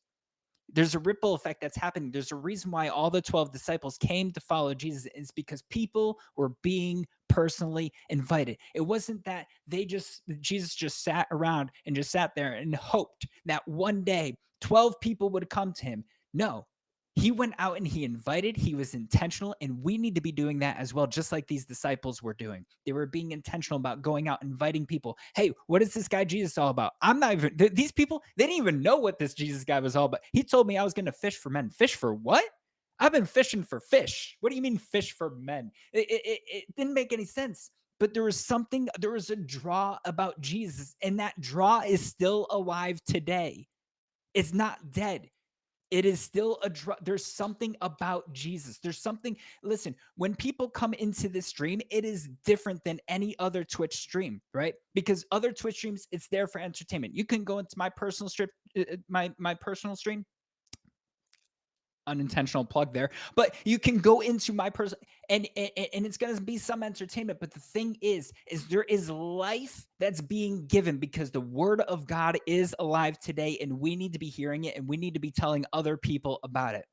there's 0.72 0.94
a 0.94 1.00
ripple 1.00 1.34
effect 1.34 1.60
that's 1.60 1.76
happening. 1.76 2.10
There's 2.10 2.32
a 2.32 2.36
reason 2.36 2.70
why 2.70 2.88
all 2.88 3.10
the 3.10 3.22
12 3.22 3.52
disciples 3.52 3.98
came 3.98 4.30
to 4.32 4.40
follow 4.40 4.74
Jesus 4.74 5.06
is 5.14 5.30
because 5.30 5.62
people 5.62 6.18
were 6.36 6.52
being 6.62 7.06
personally 7.28 7.92
invited. 8.08 8.58
It 8.74 8.82
wasn't 8.82 9.24
that 9.24 9.46
they 9.66 9.84
just 9.84 10.22
Jesus 10.40 10.74
just 10.74 11.02
sat 11.02 11.26
around 11.30 11.70
and 11.86 11.94
just 11.96 12.10
sat 12.10 12.32
there 12.34 12.54
and 12.54 12.74
hoped 12.74 13.26
that 13.46 13.66
one 13.66 14.04
day 14.04 14.36
12 14.60 15.00
people 15.00 15.30
would 15.30 15.48
come 15.48 15.72
to 15.72 15.84
him. 15.84 16.04
No, 16.34 16.66
he 17.20 17.30
went 17.30 17.54
out 17.58 17.76
and 17.76 17.86
he 17.86 18.04
invited, 18.04 18.56
he 18.56 18.74
was 18.74 18.94
intentional, 18.94 19.54
and 19.60 19.82
we 19.82 19.98
need 19.98 20.14
to 20.14 20.20
be 20.22 20.32
doing 20.32 20.58
that 20.60 20.78
as 20.78 20.94
well, 20.94 21.06
just 21.06 21.32
like 21.32 21.46
these 21.46 21.66
disciples 21.66 22.22
were 22.22 22.32
doing. 22.32 22.64
They 22.86 22.92
were 22.92 23.06
being 23.06 23.32
intentional 23.32 23.76
about 23.76 24.00
going 24.00 24.26
out, 24.26 24.42
inviting 24.42 24.86
people. 24.86 25.18
Hey, 25.34 25.52
what 25.66 25.82
is 25.82 25.92
this 25.92 26.08
guy 26.08 26.24
Jesus 26.24 26.56
all 26.56 26.70
about? 26.70 26.92
I'm 27.02 27.20
not 27.20 27.32
even, 27.32 27.56
th- 27.58 27.74
these 27.74 27.92
people, 27.92 28.22
they 28.36 28.46
didn't 28.46 28.56
even 28.56 28.80
know 28.80 28.96
what 28.96 29.18
this 29.18 29.34
Jesus 29.34 29.64
guy 29.64 29.80
was 29.80 29.96
all 29.96 30.06
about. 30.06 30.20
He 30.32 30.42
told 30.42 30.66
me 30.66 30.78
I 30.78 30.82
was 30.82 30.94
going 30.94 31.06
to 31.06 31.12
fish 31.12 31.36
for 31.36 31.50
men. 31.50 31.68
Fish 31.68 31.94
for 31.94 32.14
what? 32.14 32.44
I've 32.98 33.12
been 33.12 33.26
fishing 33.26 33.64
for 33.64 33.80
fish. 33.80 34.36
What 34.40 34.50
do 34.50 34.56
you 34.56 34.62
mean 34.62 34.78
fish 34.78 35.12
for 35.12 35.34
men? 35.38 35.72
It, 35.92 36.10
it, 36.10 36.40
it 36.46 36.64
didn't 36.76 36.94
make 36.94 37.12
any 37.12 37.26
sense. 37.26 37.70
But 37.98 38.14
there 38.14 38.22
was 38.22 38.42
something, 38.42 38.88
there 38.98 39.10
was 39.10 39.28
a 39.28 39.36
draw 39.36 39.98
about 40.06 40.40
Jesus, 40.40 40.96
and 41.02 41.20
that 41.20 41.38
draw 41.38 41.80
is 41.80 42.04
still 42.04 42.46
alive 42.50 42.98
today. 43.04 43.68
It's 44.32 44.54
not 44.54 44.90
dead 44.90 45.28
it 45.90 46.04
is 46.04 46.20
still 46.20 46.58
a 46.62 46.70
dr- 46.70 46.98
there's 47.02 47.24
something 47.24 47.76
about 47.80 48.32
jesus. 48.32 48.78
There's 48.78 48.98
something 48.98 49.36
listen 49.62 49.94
when 50.16 50.34
people 50.34 50.68
come 50.68 50.94
into 50.94 51.28
this 51.28 51.46
stream 51.46 51.80
it 51.90 52.04
is 52.04 52.28
different 52.44 52.82
than 52.84 53.00
any 53.08 53.36
other 53.38 53.64
twitch 53.64 53.96
stream 53.96 54.40
right? 54.54 54.74
Because 54.94 55.24
other 55.32 55.52
twitch 55.52 55.76
streams 55.76 56.06
it's 56.12 56.28
there 56.28 56.46
for 56.46 56.60
entertainment. 56.60 57.14
You 57.14 57.24
can 57.24 57.44
go 57.44 57.58
into 57.58 57.76
my 57.76 57.88
personal 57.88 58.28
strip 58.28 58.50
uh, 58.76 58.82
uh, 58.92 58.96
my 59.08 59.30
my 59.38 59.54
personal 59.54 59.96
stream 59.96 60.24
unintentional 62.10 62.64
plug 62.64 62.92
there 62.92 63.10
but 63.36 63.54
you 63.64 63.78
can 63.78 63.98
go 63.98 64.20
into 64.20 64.52
my 64.52 64.68
person 64.68 64.98
and, 65.28 65.48
and 65.56 65.70
and 65.94 66.06
it's 66.06 66.16
going 66.16 66.34
to 66.34 66.42
be 66.42 66.58
some 66.58 66.82
entertainment 66.82 67.38
but 67.38 67.52
the 67.52 67.60
thing 67.60 67.96
is 68.00 68.32
is 68.48 68.66
there 68.66 68.82
is 68.84 69.08
life 69.08 69.86
that's 69.98 70.20
being 70.20 70.66
given 70.66 70.98
because 70.98 71.30
the 71.30 71.40
word 71.40 71.80
of 71.82 72.06
god 72.06 72.38
is 72.46 72.74
alive 72.78 73.18
today 73.20 73.56
and 73.60 73.78
we 73.78 73.94
need 73.96 74.12
to 74.12 74.18
be 74.18 74.28
hearing 74.28 74.64
it 74.64 74.76
and 74.76 74.86
we 74.88 74.96
need 74.96 75.14
to 75.14 75.20
be 75.20 75.30
telling 75.30 75.64
other 75.72 75.96
people 75.96 76.40
about 76.42 76.74
it 76.74 76.84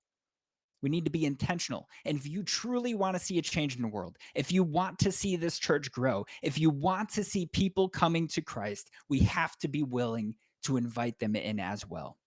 we 0.81 0.89
need 0.89 1.05
to 1.05 1.11
be 1.11 1.25
intentional. 1.25 1.87
And 2.05 2.17
if 2.17 2.27
you 2.27 2.43
truly 2.43 2.93
want 2.93 3.15
to 3.15 3.19
see 3.19 3.37
a 3.37 3.41
change 3.41 3.75
in 3.75 3.81
the 3.81 3.87
world, 3.87 4.17
if 4.35 4.51
you 4.51 4.63
want 4.63 4.99
to 4.99 5.11
see 5.11 5.35
this 5.35 5.57
church 5.57 5.91
grow, 5.91 6.25
if 6.43 6.59
you 6.59 6.69
want 6.69 7.09
to 7.09 7.23
see 7.23 7.47
people 7.47 7.89
coming 7.89 8.27
to 8.29 8.41
Christ, 8.41 8.91
we 9.09 9.19
have 9.19 9.57
to 9.57 9.67
be 9.67 9.83
willing 9.83 10.35
to 10.63 10.77
invite 10.77 11.19
them 11.19 11.35
in 11.35 11.59
as 11.59 11.87
well. 11.87 12.17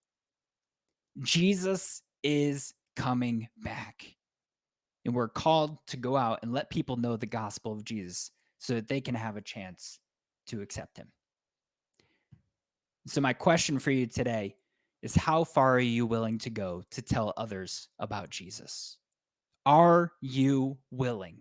Jesus 1.19 2.01
is 2.23 2.73
coming 2.95 3.47
back. 3.57 4.15
And 5.05 5.15
we're 5.15 5.29
called 5.29 5.77
to 5.87 5.97
go 5.97 6.15
out 6.15 6.39
and 6.43 6.53
let 6.53 6.69
people 6.69 6.95
know 6.95 7.17
the 7.17 7.25
gospel 7.25 7.71
of 7.71 7.83
Jesus 7.83 8.31
so 8.59 8.75
that 8.75 8.87
they 8.87 9.01
can 9.01 9.15
have 9.15 9.37
a 9.37 9.41
chance 9.41 9.99
to 10.47 10.61
accept 10.61 10.97
him. 10.97 11.07
So, 13.07 13.19
my 13.19 13.33
question 13.33 13.79
for 13.79 13.89
you 13.89 14.05
today 14.05 14.55
is 15.01 15.15
how 15.15 15.43
far 15.43 15.75
are 15.75 15.79
you 15.79 16.05
willing 16.05 16.37
to 16.39 16.51
go 16.51 16.83
to 16.91 17.01
tell 17.01 17.33
others 17.35 17.87
about 17.97 18.29
Jesus? 18.29 18.97
Are 19.65 20.11
you 20.21 20.77
willing? 20.91 21.37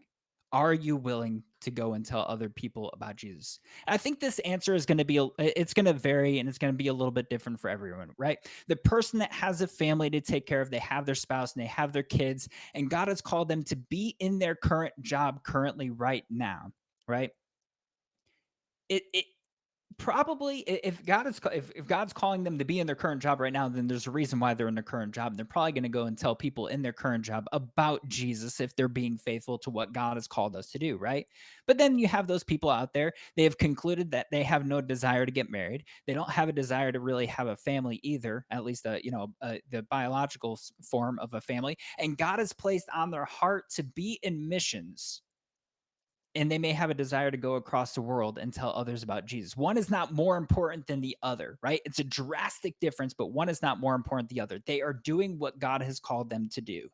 Are 0.52 0.75
you 0.75 0.97
willing 0.97 1.45
to 1.61 1.71
go 1.71 1.92
and 1.92 2.04
tell 2.04 2.25
other 2.28 2.49
people 2.49 2.90
about 2.90 3.16
Jesus? 3.16 3.61
I 3.87 3.97
think 3.97 4.19
this 4.19 4.38
answer 4.40 4.75
is 4.75 4.87
going 4.87 4.99
to 4.99 5.04
be 5.04 5.28
it's 5.38 5.75
going 5.75 5.87
to 5.87 5.92
vary 5.92 6.38
and 6.38 6.49
it's 6.49 6.59
going 6.59 6.73
to 6.73 6.76
be 6.76 6.88
a 6.88 6.92
little 6.92 7.12
bit 7.12 7.30
different 7.30 7.61
for 7.61 7.71
everyone, 7.71 8.11
right? 8.19 8.38
The 8.66 8.76
person 8.76 9.21
that 9.21 9.33
has 9.33 9.61
a 9.61 9.66
family 9.66 10.11
to 10.11 10.21
take 10.21 10.47
care 10.47 10.61
of, 10.61 10.71
they 10.71 10.78
have 10.78 11.07
their 11.07 11.14
spouse 11.14 11.54
and 11.54 11.62
they 11.62 11.69
have 11.69 11.92
their 11.92 12.02
kids 12.02 12.49
and 12.75 12.90
God 12.90 13.09
has 13.09 13.21
called 13.21 13.49
them 13.49 13.62
to 13.64 13.76
be 13.76 14.16
in 14.19 14.38
their 14.38 14.54
current 14.54 14.95
job 15.02 15.42
currently 15.45 15.90
right 15.90 16.25
now, 16.30 16.73
right? 17.07 17.30
It 18.88 19.04
it 19.12 19.25
probably 20.00 20.61
if 20.61 21.04
God 21.04 21.26
is 21.26 21.38
if, 21.52 21.71
if 21.76 21.87
God's 21.87 22.14
calling 22.14 22.42
them 22.42 22.59
to 22.59 22.64
be 22.64 22.80
in 22.80 22.87
their 22.87 22.97
current 22.97 23.21
job 23.21 23.38
right 23.38 23.52
now, 23.52 23.69
then 23.69 23.87
there's 23.87 24.07
a 24.07 24.11
reason 24.11 24.40
why 24.40 24.54
they're 24.54 24.66
in 24.66 24.75
their 24.75 24.83
current 24.83 25.14
job. 25.14 25.37
They're 25.37 25.45
probably 25.45 25.73
going 25.73 25.83
to 25.85 25.90
go 25.90 26.04
and 26.04 26.16
tell 26.16 26.35
people 26.35 26.69
in 26.69 26.80
their 26.80 26.95
current 26.95 27.23
job 27.23 27.45
about 27.52 28.09
Jesus 28.09 28.61
if 28.61 28.75
they're 28.75 28.88
being 28.88 29.19
faithful 29.19 29.59
to 29.59 29.71
what 29.71 29.92
God 29.92 30.16
has 30.16 30.26
called 30.26 30.57
us 30.57 30.71
to 30.71 30.78
do, 30.78 30.97
right? 30.97 31.26
But 31.66 31.76
then 31.76 31.99
you 31.99 32.09
have 32.09 32.26
those 32.26 32.42
people 32.42 32.71
out 32.71 32.95
there, 32.95 33.12
they 33.37 33.45
have 33.45 33.59
concluded 33.59 34.11
that 34.12 34.26
they 34.33 34.42
have 34.42 34.66
no 34.66 34.80
desire 34.80 35.26
to 35.26 35.33
get 35.33 35.50
married. 35.50 35.85
They 36.07 36.14
don't 36.14 36.30
have 36.30 36.49
a 36.49 36.52
desire 36.52 36.90
to 36.92 37.00
really 37.00 37.26
have 37.26 37.49
a 37.49 37.57
family 37.57 38.00
either, 38.02 38.47
at 38.50 38.64
least 38.64 38.87
a, 38.87 39.00
you 39.04 39.11
know, 39.11 39.35
a, 39.42 39.61
the 39.71 39.83
biological 39.83 40.59
form 40.83 41.19
of 41.19 41.35
a 41.35 41.40
family. 41.42 41.76
And 41.99 42.16
God 42.16 42.38
has 42.38 42.54
placed 42.54 42.88
on 42.95 43.11
their 43.11 43.26
heart 43.26 43.69
to 43.73 43.85
be 43.85 44.19
in 44.23 44.49
missions 44.49 45.23
and 46.35 46.51
they 46.51 46.59
may 46.59 46.73
have 46.73 46.91
a 46.91 46.95
desire 46.95 47.31
to 47.31 47.37
go 47.37 47.55
across 47.55 47.95
the 47.95 48.01
world 48.01 48.39
and 48.39 48.53
tell 48.53 48.73
others 48.73 49.03
about 49.03 49.27
Jesus. 49.27 49.57
One 49.57 49.77
is 49.77 49.91
not 49.91 50.13
more 50.13 50.37
important 50.37 50.87
than 50.87 51.01
the 51.01 51.17
other, 51.23 51.59
right? 51.63 51.81
It's 51.85 51.99
a 51.99 52.05
drastic 52.05 52.79
difference, 52.81 53.15
but 53.15 53.33
one 53.33 53.49
is 53.49 53.63
not 53.63 53.81
more 53.81 53.97
important 53.97 54.29
than 54.29 54.37
the 54.37 54.43
other. 54.43 54.61
They 54.65 54.81
are 54.81 54.93
doing 54.93 55.39
what 55.39 55.59
God 55.59 55.83
has 55.83 55.99
called 55.99 56.31
them 56.31 56.49
to 56.53 56.61
do. 56.61 56.89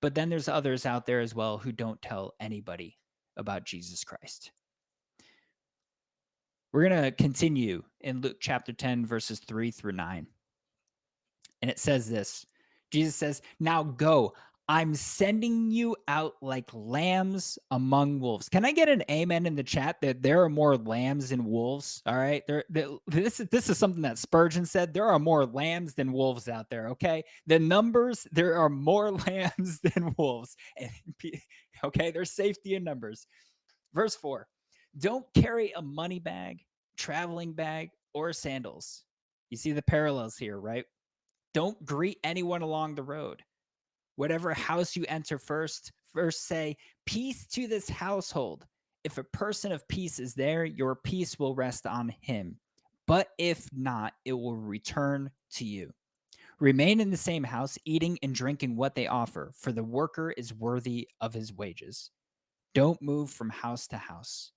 But 0.00 0.14
then 0.14 0.28
there's 0.28 0.48
others 0.48 0.86
out 0.86 1.06
there 1.06 1.20
as 1.20 1.34
well 1.34 1.58
who 1.58 1.72
don't 1.72 2.00
tell 2.00 2.34
anybody 2.40 2.96
about 3.36 3.64
Jesus 3.64 4.04
Christ. 4.04 4.52
We're 6.72 6.88
going 6.88 7.02
to 7.02 7.10
continue 7.10 7.82
in 8.00 8.20
Luke 8.20 8.36
chapter 8.40 8.72
10, 8.72 9.04
verses 9.04 9.40
3 9.40 9.72
through 9.72 9.92
9. 9.92 10.26
And 11.62 11.70
it 11.70 11.80
says 11.80 12.08
this 12.08 12.46
Jesus 12.90 13.16
says, 13.16 13.42
Now 13.58 13.82
go, 13.82 14.34
I'm 14.70 14.94
sending 14.94 15.72
you 15.72 15.96
out 16.06 16.36
like 16.40 16.70
lambs 16.72 17.58
among 17.72 18.20
wolves. 18.20 18.48
Can 18.48 18.64
I 18.64 18.70
get 18.70 18.88
an 18.88 19.02
amen 19.10 19.44
in 19.44 19.56
the 19.56 19.64
chat 19.64 19.96
that 20.00 20.22
there 20.22 20.44
are 20.44 20.48
more 20.48 20.76
lambs 20.76 21.30
than 21.30 21.44
wolves? 21.44 22.00
All 22.06 22.16
right. 22.16 22.44
There, 22.46 22.62
this 23.08 23.40
is 23.40 23.48
this 23.48 23.68
is 23.68 23.78
something 23.78 24.02
that 24.02 24.16
Spurgeon 24.16 24.64
said. 24.64 24.94
There 24.94 25.06
are 25.06 25.18
more 25.18 25.44
lambs 25.44 25.94
than 25.94 26.12
wolves 26.12 26.48
out 26.48 26.70
there. 26.70 26.86
Okay. 26.90 27.24
The 27.48 27.58
numbers, 27.58 28.28
there 28.30 28.54
are 28.58 28.68
more 28.68 29.10
lambs 29.26 29.80
than 29.80 30.14
wolves. 30.16 30.56
Okay, 31.82 32.10
there's 32.10 32.30
safety 32.30 32.74
in 32.74 32.84
numbers. 32.84 33.26
Verse 33.94 34.14
four. 34.14 34.46
Don't 34.98 35.24
carry 35.32 35.72
a 35.74 35.80
money 35.80 36.18
bag, 36.18 36.58
traveling 36.98 37.54
bag, 37.54 37.88
or 38.12 38.34
sandals. 38.34 39.04
You 39.48 39.56
see 39.56 39.72
the 39.72 39.80
parallels 39.80 40.36
here, 40.36 40.60
right? 40.60 40.84
Don't 41.54 41.82
greet 41.86 42.18
anyone 42.22 42.60
along 42.60 42.96
the 42.96 43.02
road 43.02 43.42
whatever 44.20 44.52
house 44.52 44.96
you 44.96 45.04
enter 45.08 45.38
first, 45.38 45.92
first 46.12 46.46
say, 46.46 46.76
Peace 47.06 47.46
to 47.46 47.66
this 47.66 47.88
household. 47.88 48.66
If 49.02 49.16
a 49.16 49.24
person 49.24 49.72
of 49.72 49.88
peace 49.88 50.18
is 50.18 50.34
there, 50.34 50.62
your 50.62 50.94
peace 50.94 51.38
will 51.38 51.54
rest 51.54 51.86
on 51.86 52.14
him. 52.20 52.58
But 53.06 53.28
if 53.38 53.66
not, 53.72 54.12
it 54.26 54.34
will 54.34 54.56
return 54.56 55.30
to 55.52 55.64
you. 55.64 55.94
Remain 56.58 57.00
in 57.00 57.10
the 57.10 57.16
same 57.16 57.42
house, 57.42 57.78
eating 57.86 58.18
and 58.22 58.34
drinking 58.34 58.76
what 58.76 58.94
they 58.94 59.06
offer, 59.06 59.52
for 59.56 59.72
the 59.72 59.82
worker 59.82 60.30
is 60.30 60.52
worthy 60.52 61.08
of 61.22 61.32
his 61.32 61.50
wages. 61.50 62.10
Don't 62.74 63.00
move 63.00 63.30
from 63.30 63.48
house 63.48 63.86
to 63.88 63.96
house. 63.96 64.52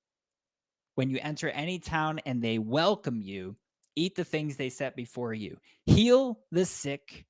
When 0.96 1.10
you 1.10 1.20
enter 1.22 1.48
any 1.50 1.80
town 1.80 2.20
and 2.26 2.42
they 2.42 2.58
welcome 2.58 3.22
you, 3.22 3.56
eat 3.96 4.16
the 4.16 4.26
things 4.26 4.58
they 4.58 4.70
set 4.70 4.98
before 4.98 5.34
you. 5.34 5.56
Heal 5.86 6.42
the 6.52 6.66
sick 6.66 7.26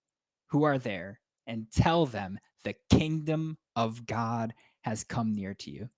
who 0.48 0.64
are 0.64 0.80
there 0.80 1.20
and 1.48 1.68
tell 1.72 2.06
them 2.06 2.40
the 2.64 2.76
kingdom 2.90 3.58
of 3.76 4.06
God 4.06 4.54
has 4.82 5.04
come 5.04 5.34
near 5.34 5.54
to 5.56 5.72
you. 5.72 5.90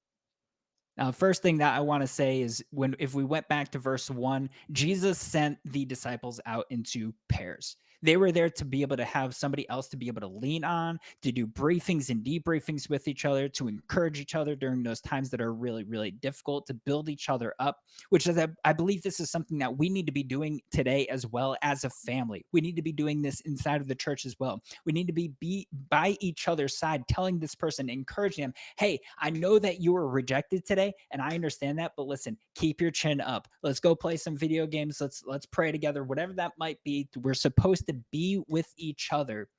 Now, 0.98 1.12
first 1.12 1.42
thing 1.42 1.58
that 1.58 1.76
I 1.76 1.82
want 1.82 2.04
to 2.04 2.08
say 2.08 2.42
is 2.42 2.64
when 2.72 2.96
if 3.00 3.14
we 3.14 3.24
went 3.24 3.48
back 3.50 3.72
to 3.72 3.80
verse 3.80 4.10
1, 4.10 4.50
Jesus 4.72 5.20
sent 5.20 5.58
the 5.66 5.84
disciples 5.86 6.40
out 6.46 6.66
into 6.70 7.14
pairs. 7.28 7.76
They 8.06 8.18
were 8.18 8.32
there 8.32 8.52
to 8.52 8.66
be 8.66 8.84
able 8.84 8.98
to 8.98 9.04
have 9.04 9.36
somebody 9.36 9.68
else 9.68 9.88
to 9.88 9.98
be 9.98 10.08
able 10.08 10.22
to 10.22 10.28
lean 10.28 10.64
on, 10.64 11.00
to 11.24 11.32
do 11.32 11.48
briefings 11.48 12.12
and 12.12 12.24
debriefings 12.24 12.88
with 12.88 13.08
each 13.08 13.26
other, 13.26 13.50
to 13.50 13.68
encourage 13.68 14.20
each 14.20 14.36
other 14.36 14.56
during 14.56 14.84
those 14.84 15.02
times 15.02 15.32
that 15.32 15.42
are 15.42 15.54
really, 15.54 15.84
really 15.84 16.12
difficult, 16.12 16.68
to 16.68 16.76
build 16.76 17.10
each 17.10 17.30
other 17.30 17.56
up, 17.60 17.80
which 18.10 18.28
is, 18.28 18.40
I 18.64 18.74
believe 18.74 19.02
this 19.02 19.20
is 19.20 19.32
something 19.32 19.58
that 19.58 19.76
we 19.76 19.90
need 19.90 20.06
to 20.06 20.12
be 20.12 20.22
doing 20.22 20.62
today 20.72 21.08
as 21.08 21.26
well 21.26 21.58
as 21.64 21.84
a 21.84 21.90
family. 21.90 22.46
We 22.52 22.62
need 22.62 22.76
to 22.76 22.84
be 22.84 22.92
doing 22.92 23.24
this 23.24 23.42
inside 23.42 23.82
of 23.82 23.88
the 23.88 23.96
church 23.96 24.26
as 24.26 24.36
well. 24.40 24.62
We 24.86 24.94
need 24.94 25.08
to 25.08 25.14
be, 25.14 25.32
be 25.40 25.68
by 25.90 26.16
each 26.20 26.48
other's 26.48 26.78
side, 26.78 27.08
telling 27.08 27.40
this 27.40 27.56
person, 27.56 27.90
encouraging 27.90 28.44
them, 28.44 28.54
hey, 28.78 29.00
I 29.18 29.32
know 29.32 29.58
that 29.58 29.82
you 29.82 29.94
were 29.94 30.08
rejected 30.08 30.64
today, 30.64 30.94
and 31.10 31.24
I 31.24 31.30
understand 31.30 31.80
that, 31.80 31.94
but 31.98 32.06
listen, 32.06 32.38
keep 32.54 32.82
your 32.82 32.92
chin 32.92 33.20
up. 33.20 33.48
Let's 33.64 33.80
go 33.80 33.96
play 33.96 34.18
some 34.18 34.38
video 34.38 34.68
games. 34.68 35.02
Let's 35.02 35.24
let's 35.26 35.48
pray 35.48 35.72
together, 35.72 36.04
whatever 36.04 36.34
that 36.34 36.52
might 36.60 36.78
be. 36.84 37.08
We're 37.18 37.34
supposed 37.34 37.88
to 37.88 37.95
be 38.12 38.44
with 38.48 38.74
each 38.78 39.10
other, 39.12 39.50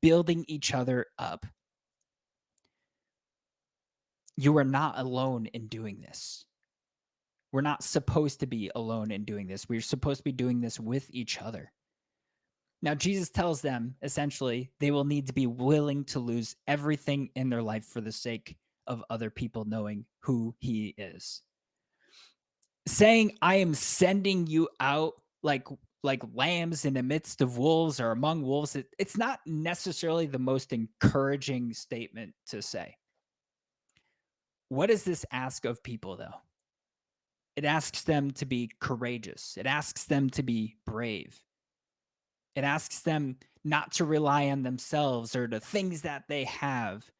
building 0.00 0.44
each 0.48 0.74
other 0.74 1.06
up. 1.18 1.46
You 4.36 4.56
are 4.58 4.64
not 4.64 4.98
alone 4.98 5.46
in 5.46 5.68
doing 5.68 6.00
this. 6.00 6.44
We're 7.52 7.62
not 7.62 7.82
supposed 7.82 8.40
to 8.40 8.46
be 8.46 8.70
alone 8.74 9.10
in 9.10 9.24
doing 9.24 9.46
this. 9.46 9.68
We're 9.68 9.80
supposed 9.80 10.18
to 10.18 10.24
be 10.24 10.32
doing 10.32 10.60
this 10.60 10.78
with 10.78 11.08
each 11.10 11.40
other. 11.40 11.72
Now, 12.82 12.94
Jesus 12.94 13.30
tells 13.30 13.62
them 13.62 13.94
essentially 14.02 14.70
they 14.78 14.90
will 14.90 15.04
need 15.04 15.26
to 15.28 15.32
be 15.32 15.46
willing 15.46 16.04
to 16.06 16.20
lose 16.20 16.54
everything 16.66 17.30
in 17.34 17.48
their 17.48 17.62
life 17.62 17.86
for 17.86 18.00
the 18.00 18.12
sake 18.12 18.56
of 18.86 19.02
other 19.08 19.30
people 19.30 19.64
knowing 19.64 20.04
who 20.20 20.54
he 20.58 20.94
is. 20.98 21.42
Saying, 22.86 23.38
I 23.42 23.56
am 23.56 23.74
sending 23.74 24.46
you 24.46 24.68
out 24.78 25.14
like 25.42 25.66
like 26.02 26.22
lambs 26.34 26.84
in 26.84 26.94
the 26.94 27.02
midst 27.02 27.40
of 27.40 27.58
wolves 27.58 28.00
or 28.00 28.10
among 28.12 28.42
wolves, 28.42 28.76
it, 28.76 28.86
it's 28.98 29.16
not 29.16 29.40
necessarily 29.46 30.26
the 30.26 30.38
most 30.38 30.72
encouraging 30.72 31.72
statement 31.72 32.34
to 32.48 32.62
say. 32.62 32.96
What 34.68 34.88
does 34.88 35.04
this 35.04 35.24
ask 35.30 35.64
of 35.64 35.82
people, 35.82 36.16
though? 36.16 36.40
It 37.56 37.64
asks 37.64 38.02
them 38.02 38.32
to 38.32 38.46
be 38.46 38.70
courageous, 38.80 39.56
it 39.56 39.66
asks 39.66 40.04
them 40.04 40.28
to 40.30 40.42
be 40.42 40.76
brave, 40.84 41.42
it 42.54 42.64
asks 42.64 43.00
them 43.00 43.36
not 43.64 43.92
to 43.92 44.04
rely 44.04 44.48
on 44.50 44.62
themselves 44.62 45.34
or 45.34 45.48
the 45.48 45.60
things 45.60 46.02
that 46.02 46.24
they 46.28 46.44
have. 46.44 47.10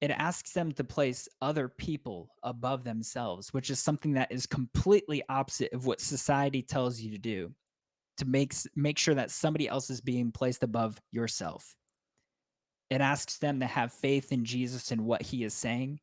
It 0.00 0.10
asks 0.10 0.52
them 0.52 0.72
to 0.72 0.84
place 0.84 1.28
other 1.40 1.68
people 1.68 2.34
above 2.42 2.84
themselves, 2.84 3.52
which 3.52 3.70
is 3.70 3.78
something 3.78 4.12
that 4.14 4.32
is 4.32 4.46
completely 4.46 5.22
opposite 5.28 5.72
of 5.72 5.86
what 5.86 6.00
society 6.00 6.62
tells 6.62 7.00
you 7.00 7.10
to 7.12 7.18
do. 7.18 7.52
To 8.18 8.26
make 8.26 8.54
make 8.76 8.98
sure 8.98 9.14
that 9.14 9.32
somebody 9.32 9.68
else 9.68 9.90
is 9.90 10.00
being 10.00 10.30
placed 10.30 10.62
above 10.62 11.00
yourself. 11.10 11.74
It 12.90 13.00
asks 13.00 13.38
them 13.38 13.58
to 13.60 13.66
have 13.66 13.92
faith 13.92 14.30
in 14.30 14.44
Jesus 14.44 14.92
and 14.92 15.04
what 15.04 15.22
he 15.22 15.42
is 15.42 15.52
saying, 15.52 15.98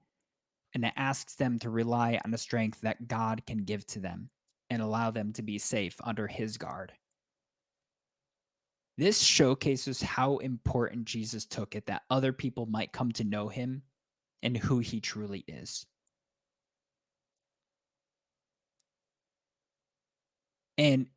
and 0.74 0.84
it 0.84 0.94
asks 0.98 1.36
them 1.36 1.60
to 1.60 1.70
rely 1.70 2.20
on 2.26 2.32
the 2.32 2.38
strength 2.38 2.82
that 2.82 3.08
God 3.08 3.46
can 3.46 3.60
give 3.60 3.86
to 3.88 4.00
them 4.00 4.30
and 4.70 4.82
allow 4.82 5.12
them 5.12 5.32
to 5.34 5.42
be 5.42 5.58
safe 5.58 5.96
under 6.04 6.28
his 6.28 6.58
guard. 6.58 6.92
This 8.98 9.22
showcases 9.22 10.02
how 10.02 10.38
important 10.38 11.06
Jesus 11.06 11.46
took 11.46 11.76
it 11.76 11.88
that 11.88 12.04
other 12.10 12.34
people 12.34 12.66
might 12.66 12.92
come 12.92 13.12
to 13.14 13.24
know 13.24 13.48
him 13.48 13.84
and 14.44 14.58
who 14.58 14.80
he 14.80 15.00
truly 15.00 15.44
is. 15.48 15.86
And 20.78 21.08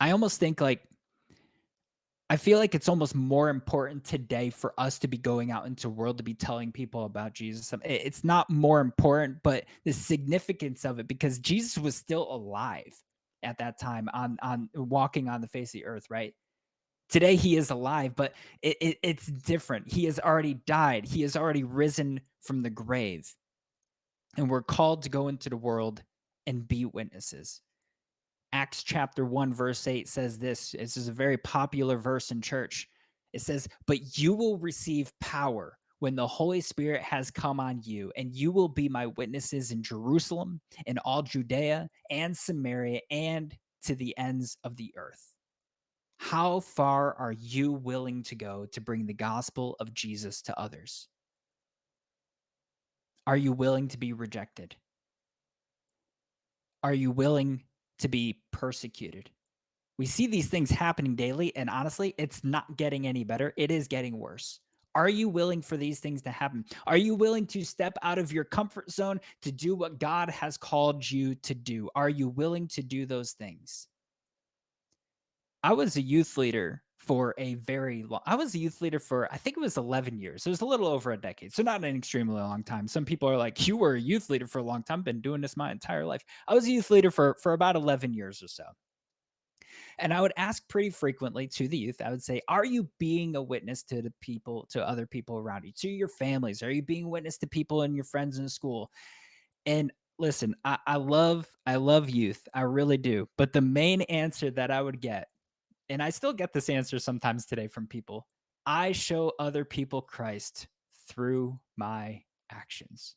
I 0.00 0.10
almost 0.10 0.40
think 0.40 0.60
like 0.60 0.82
I 2.30 2.36
feel 2.36 2.58
like 2.58 2.74
it's 2.74 2.88
almost 2.88 3.14
more 3.14 3.48
important 3.48 4.04
today 4.04 4.50
for 4.50 4.72
us 4.78 4.98
to 5.00 5.08
be 5.08 5.18
going 5.18 5.50
out 5.50 5.66
into 5.66 5.82
the 5.82 5.90
world 5.90 6.18
to 6.18 6.24
be 6.24 6.34
telling 6.34 6.72
people 6.72 7.04
about 7.04 7.34
Jesus. 7.34 7.72
It's 7.84 8.24
not 8.24 8.48
more 8.48 8.80
important, 8.80 9.38
but 9.42 9.66
the 9.84 9.92
significance 9.92 10.84
of 10.84 10.98
it 10.98 11.06
because 11.06 11.38
Jesus 11.38 11.76
was 11.76 11.94
still 11.94 12.26
alive 12.34 12.94
at 13.42 13.58
that 13.58 13.78
time 13.78 14.08
on 14.12 14.38
on 14.42 14.70
walking 14.74 15.28
on 15.28 15.42
the 15.42 15.48
face 15.48 15.68
of 15.68 15.72
the 15.80 15.84
earth, 15.84 16.06
right? 16.08 16.34
Today 17.08 17.36
he 17.36 17.56
is 17.56 17.70
alive, 17.70 18.16
but 18.16 18.34
it, 18.62 18.76
it, 18.80 18.98
it's 19.02 19.26
different. 19.26 19.92
He 19.92 20.04
has 20.04 20.18
already 20.18 20.54
died. 20.54 21.04
He 21.04 21.22
has 21.22 21.36
already 21.36 21.64
risen 21.64 22.20
from 22.42 22.62
the 22.62 22.70
grave. 22.70 23.32
And 24.36 24.50
we're 24.50 24.62
called 24.62 25.02
to 25.02 25.10
go 25.10 25.28
into 25.28 25.48
the 25.48 25.56
world 25.56 26.02
and 26.46 26.66
be 26.66 26.84
witnesses. 26.84 27.60
Acts 28.52 28.82
chapter 28.82 29.24
1, 29.24 29.52
verse 29.52 29.86
8 29.86 30.08
says 30.08 30.38
this. 30.38 30.72
This 30.72 30.96
is 30.96 31.08
a 31.08 31.12
very 31.12 31.36
popular 31.36 31.96
verse 31.96 32.30
in 32.30 32.40
church. 32.40 32.88
It 33.32 33.40
says, 33.40 33.68
But 33.86 34.16
you 34.16 34.32
will 34.32 34.58
receive 34.58 35.12
power 35.20 35.76
when 35.98 36.14
the 36.14 36.26
Holy 36.26 36.60
Spirit 36.60 37.02
has 37.02 37.30
come 37.30 37.58
on 37.58 37.80
you, 37.82 38.12
and 38.16 38.34
you 38.34 38.52
will 38.52 38.68
be 38.68 38.88
my 38.88 39.06
witnesses 39.06 39.70
in 39.70 39.82
Jerusalem, 39.82 40.60
in 40.86 40.98
all 40.98 41.22
Judea 41.22 41.88
and 42.10 42.36
Samaria, 42.36 43.00
and 43.10 43.56
to 43.84 43.94
the 43.94 44.16
ends 44.16 44.56
of 44.64 44.76
the 44.76 44.92
earth. 44.96 45.33
How 46.24 46.60
far 46.60 47.14
are 47.14 47.32
you 47.32 47.72
willing 47.72 48.22
to 48.24 48.34
go 48.34 48.66
to 48.72 48.80
bring 48.80 49.06
the 49.06 49.12
gospel 49.14 49.76
of 49.78 49.92
Jesus 49.92 50.42
to 50.42 50.58
others? 50.58 51.08
Are 53.26 53.36
you 53.36 53.52
willing 53.52 53.88
to 53.88 53.98
be 53.98 54.12
rejected? 54.12 54.74
Are 56.82 56.94
you 56.94 57.10
willing 57.10 57.64
to 57.98 58.08
be 58.08 58.40
persecuted. 58.52 59.30
We 59.98 60.06
see 60.06 60.26
these 60.26 60.48
things 60.48 60.70
happening 60.70 61.14
daily, 61.14 61.54
and 61.54 61.70
honestly, 61.70 62.14
it's 62.18 62.42
not 62.42 62.76
getting 62.76 63.06
any 63.06 63.24
better. 63.24 63.52
It 63.56 63.70
is 63.70 63.88
getting 63.88 64.18
worse. 64.18 64.60
Are 64.96 65.08
you 65.08 65.28
willing 65.28 65.60
for 65.62 65.76
these 65.76 66.00
things 66.00 66.22
to 66.22 66.30
happen? 66.30 66.64
Are 66.86 66.96
you 66.96 67.14
willing 67.14 67.46
to 67.48 67.64
step 67.64 67.96
out 68.02 68.18
of 68.18 68.32
your 68.32 68.44
comfort 68.44 68.90
zone 68.90 69.20
to 69.42 69.52
do 69.52 69.74
what 69.74 69.98
God 69.98 70.30
has 70.30 70.56
called 70.56 71.08
you 71.08 71.34
to 71.36 71.54
do? 71.54 71.90
Are 71.94 72.08
you 72.08 72.28
willing 72.28 72.68
to 72.68 72.82
do 72.82 73.06
those 73.06 73.32
things? 73.32 73.88
I 75.64 75.72
was 75.72 75.96
a 75.96 76.02
youth 76.02 76.36
leader 76.36 76.82
for 76.98 77.34
a 77.38 77.54
very 77.54 78.04
long 78.04 78.20
I 78.26 78.36
was 78.36 78.54
a 78.54 78.58
youth 78.58 78.82
leader 78.82 78.98
for 78.98 79.32
I 79.32 79.38
think 79.38 79.56
it 79.56 79.60
was 79.60 79.78
11 79.78 80.18
years. 80.20 80.46
It 80.46 80.50
was 80.50 80.60
a 80.60 80.66
little 80.66 80.86
over 80.86 81.12
a 81.12 81.16
decade. 81.16 81.54
So 81.54 81.62
not 81.62 81.84
an 81.84 81.96
extremely 81.96 82.36
long 82.40 82.62
time. 82.62 82.86
Some 82.86 83.06
people 83.06 83.30
are 83.30 83.36
like, 83.38 83.66
"You 83.66 83.76
were 83.78 83.94
a 83.94 84.00
youth 84.00 84.30
leader 84.30 84.46
for 84.46 84.58
a 84.58 84.62
long 84.62 84.82
time. 84.82 85.02
Been 85.02 85.22
doing 85.22 85.40
this 85.40 85.56
my 85.56 85.72
entire 85.72 86.04
life." 86.04 86.22
I 86.46 86.54
was 86.54 86.66
a 86.66 86.70
youth 86.70 86.90
leader 86.90 87.10
for 87.10 87.36
for 87.42 87.54
about 87.54 87.76
11 87.76 88.14
years 88.14 88.42
or 88.42 88.48
so. 88.48 88.64
And 89.98 90.12
I 90.12 90.20
would 90.20 90.32
ask 90.36 90.66
pretty 90.68 90.90
frequently 90.90 91.46
to 91.48 91.68
the 91.68 91.78
youth, 91.78 92.00
I 92.00 92.10
would 92.10 92.22
say, 92.22 92.40
Are 92.48 92.64
you 92.64 92.88
being 92.98 93.36
a 93.36 93.42
witness 93.42 93.82
to 93.84 94.02
the 94.02 94.12
people, 94.20 94.66
to 94.70 94.86
other 94.86 95.06
people 95.06 95.38
around 95.38 95.64
you, 95.64 95.72
to 95.78 95.88
your 95.88 96.08
families? 96.08 96.62
Are 96.62 96.70
you 96.70 96.82
being 96.82 97.08
witness 97.08 97.38
to 97.38 97.46
people 97.46 97.82
and 97.82 97.94
your 97.94 98.04
friends 98.04 98.38
in 98.38 98.48
school? 98.48 98.90
And 99.66 99.92
listen, 100.18 100.54
I, 100.64 100.78
I 100.86 100.96
love, 100.96 101.48
I 101.66 101.76
love 101.76 102.10
youth. 102.10 102.46
I 102.54 102.62
really 102.62 102.98
do. 102.98 103.28
But 103.36 103.52
the 103.52 103.60
main 103.60 104.02
answer 104.02 104.50
that 104.52 104.70
I 104.70 104.82
would 104.82 105.00
get, 105.00 105.28
and 105.88 106.02
I 106.02 106.10
still 106.10 106.32
get 106.32 106.52
this 106.52 106.68
answer 106.68 106.98
sometimes 106.98 107.46
today 107.46 107.66
from 107.66 107.86
people, 107.86 108.26
I 108.66 108.92
show 108.92 109.32
other 109.38 109.64
people 109.64 110.00
Christ 110.00 110.68
through 111.08 111.58
my 111.76 112.22
actions. 112.50 113.16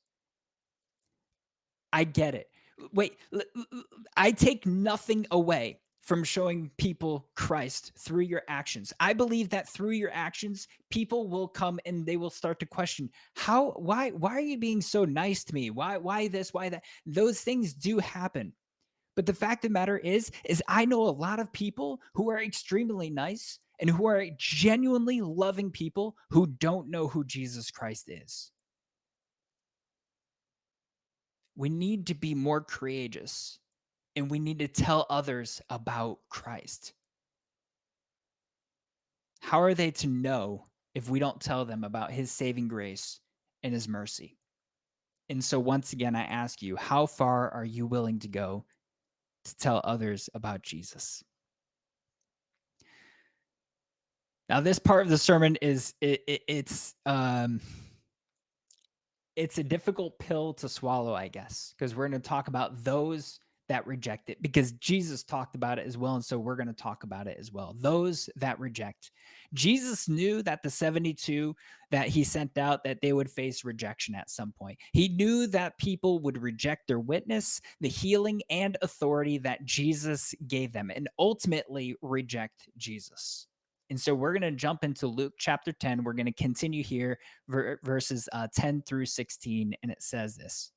I 1.93 2.03
get 2.03 2.35
it. 2.35 2.49
Wait, 2.93 3.17
I 4.15 4.31
take 4.31 4.65
nothing 4.65 5.25
away 5.31 5.79
from 6.01 6.23
showing 6.23 6.71
people 6.77 7.27
Christ 7.35 7.91
through 7.97 8.23
your 8.23 8.43
actions. 8.47 8.93
I 8.99 9.13
believe 9.13 9.49
that 9.49 9.67
through 9.67 9.91
your 9.91 10.11
actions, 10.13 10.67
people 10.89 11.27
will 11.27 11.47
come 11.47 11.79
and 11.85 12.05
they 12.05 12.15
will 12.15 12.29
start 12.29 12.59
to 12.59 12.65
question, 12.65 13.09
how 13.35 13.71
why 13.71 14.11
why 14.11 14.31
are 14.31 14.39
you 14.39 14.57
being 14.57 14.81
so 14.81 15.05
nice 15.05 15.43
to 15.45 15.53
me? 15.53 15.69
Why 15.69 15.97
why 15.97 16.27
this, 16.27 16.53
why 16.53 16.69
that? 16.69 16.83
Those 17.05 17.41
things 17.41 17.73
do 17.73 17.97
happen. 17.99 18.53
But 19.17 19.25
the 19.25 19.33
fact 19.33 19.65
of 19.65 19.69
the 19.69 19.73
matter 19.73 19.97
is 19.97 20.29
is 20.45 20.61
I 20.67 20.85
know 20.85 21.01
a 21.01 21.09
lot 21.09 21.39
of 21.39 21.51
people 21.51 21.99
who 22.13 22.29
are 22.29 22.39
extremely 22.39 23.09
nice 23.09 23.57
and 23.79 23.89
who 23.89 24.05
are 24.05 24.23
genuinely 24.37 25.21
loving 25.21 25.71
people 25.71 26.15
who 26.29 26.45
don't 26.45 26.91
know 26.91 27.07
who 27.07 27.23
Jesus 27.23 27.71
Christ 27.71 28.09
is. 28.09 28.51
We 31.55 31.69
need 31.69 32.05
to 32.07 32.13
be 32.13 32.35
more 32.35 32.61
courageous 32.61 33.57
and 34.15 34.29
we 34.29 34.37
need 34.37 34.59
to 34.59 34.67
tell 34.67 35.07
others 35.09 35.63
about 35.71 36.19
Christ. 36.29 36.93
How 39.39 39.61
are 39.61 39.73
they 39.73 39.89
to 39.91 40.07
know 40.07 40.67
if 40.93 41.09
we 41.09 41.17
don't 41.17 41.41
tell 41.41 41.65
them 41.65 41.83
about 41.83 42.11
his 42.11 42.31
saving 42.31 42.67
grace 42.67 43.19
and 43.63 43.73
his 43.73 43.87
mercy? 43.87 44.37
And 45.29 45.43
so, 45.43 45.59
once 45.59 45.91
again, 45.91 46.15
I 46.15 46.23
ask 46.23 46.61
you, 46.61 46.75
how 46.75 47.07
far 47.07 47.49
are 47.49 47.65
you 47.65 47.87
willing 47.87 48.19
to 48.19 48.27
go 48.27 48.65
to 49.49 49.55
tell 49.57 49.81
others 49.83 50.29
about 50.33 50.61
Jesus? 50.61 51.23
Now, 54.49 54.61
this 54.61 54.79
part 54.79 55.03
of 55.03 55.09
the 55.09 55.17
sermon 55.17 55.57
is 55.61 55.93
it, 55.99 56.23
it, 56.27 56.41
it's 56.47 56.95
um, 57.05 57.59
it's 59.35 59.57
a 59.57 59.63
difficult 59.63 60.17
pill 60.19 60.53
to 60.55 60.69
swallow, 60.69 61.13
I 61.13 61.27
guess, 61.27 61.73
because 61.77 61.95
we're 61.95 62.07
going 62.07 62.21
to 62.21 62.27
talk 62.27 62.47
about 62.47 62.83
those 62.83 63.39
that 63.69 63.85
reject 63.85 64.29
it 64.29 64.41
because 64.41 64.71
Jesus 64.73 65.23
talked 65.23 65.55
about 65.55 65.79
it 65.79 65.87
as 65.87 65.97
well. 65.97 66.15
And 66.15 66.23
so 66.23 66.39
we're 66.39 66.55
going 66.55 66.67
to 66.67 66.73
talk 66.73 67.03
about 67.03 67.27
it 67.27 67.37
as 67.39 67.51
well. 67.51 67.75
Those 67.79 68.29
that 68.35 68.59
reject. 68.59 69.11
Jesus 69.53 70.07
knew 70.07 70.41
that 70.43 70.63
the 70.63 70.69
72 70.69 71.55
that 71.91 72.07
he 72.07 72.23
sent 72.23 72.57
out 72.57 72.83
that 72.83 72.99
they 73.01 73.13
would 73.13 73.29
face 73.29 73.63
rejection 73.63 74.15
at 74.15 74.29
some 74.29 74.53
point. 74.57 74.77
He 74.93 75.09
knew 75.09 75.47
that 75.47 75.77
people 75.77 76.19
would 76.19 76.41
reject 76.41 76.87
their 76.87 76.99
witness, 76.99 77.61
the 77.79 77.87
healing 77.89 78.41
and 78.49 78.77
authority 78.81 79.37
that 79.39 79.65
Jesus 79.65 80.33
gave 80.47 80.73
them 80.73 80.91
and 80.93 81.09
ultimately 81.17 81.95
reject 82.01 82.67
Jesus. 82.77 83.47
And 83.89 83.99
so 83.99 84.13
we're 84.13 84.33
going 84.33 84.41
to 84.41 84.51
jump 84.51 84.83
into 84.83 85.07
Luke 85.07 85.33
chapter 85.37 85.71
10. 85.71 86.03
We're 86.03 86.13
going 86.13 86.25
to 86.25 86.33
continue 86.33 86.83
here 86.83 87.19
verses 87.47 88.27
uh, 88.33 88.47
10 88.53 88.83
through 88.85 89.05
16 89.05 89.73
and 89.81 89.91
it 89.91 90.01
says 90.01 90.35
this. 90.35 90.71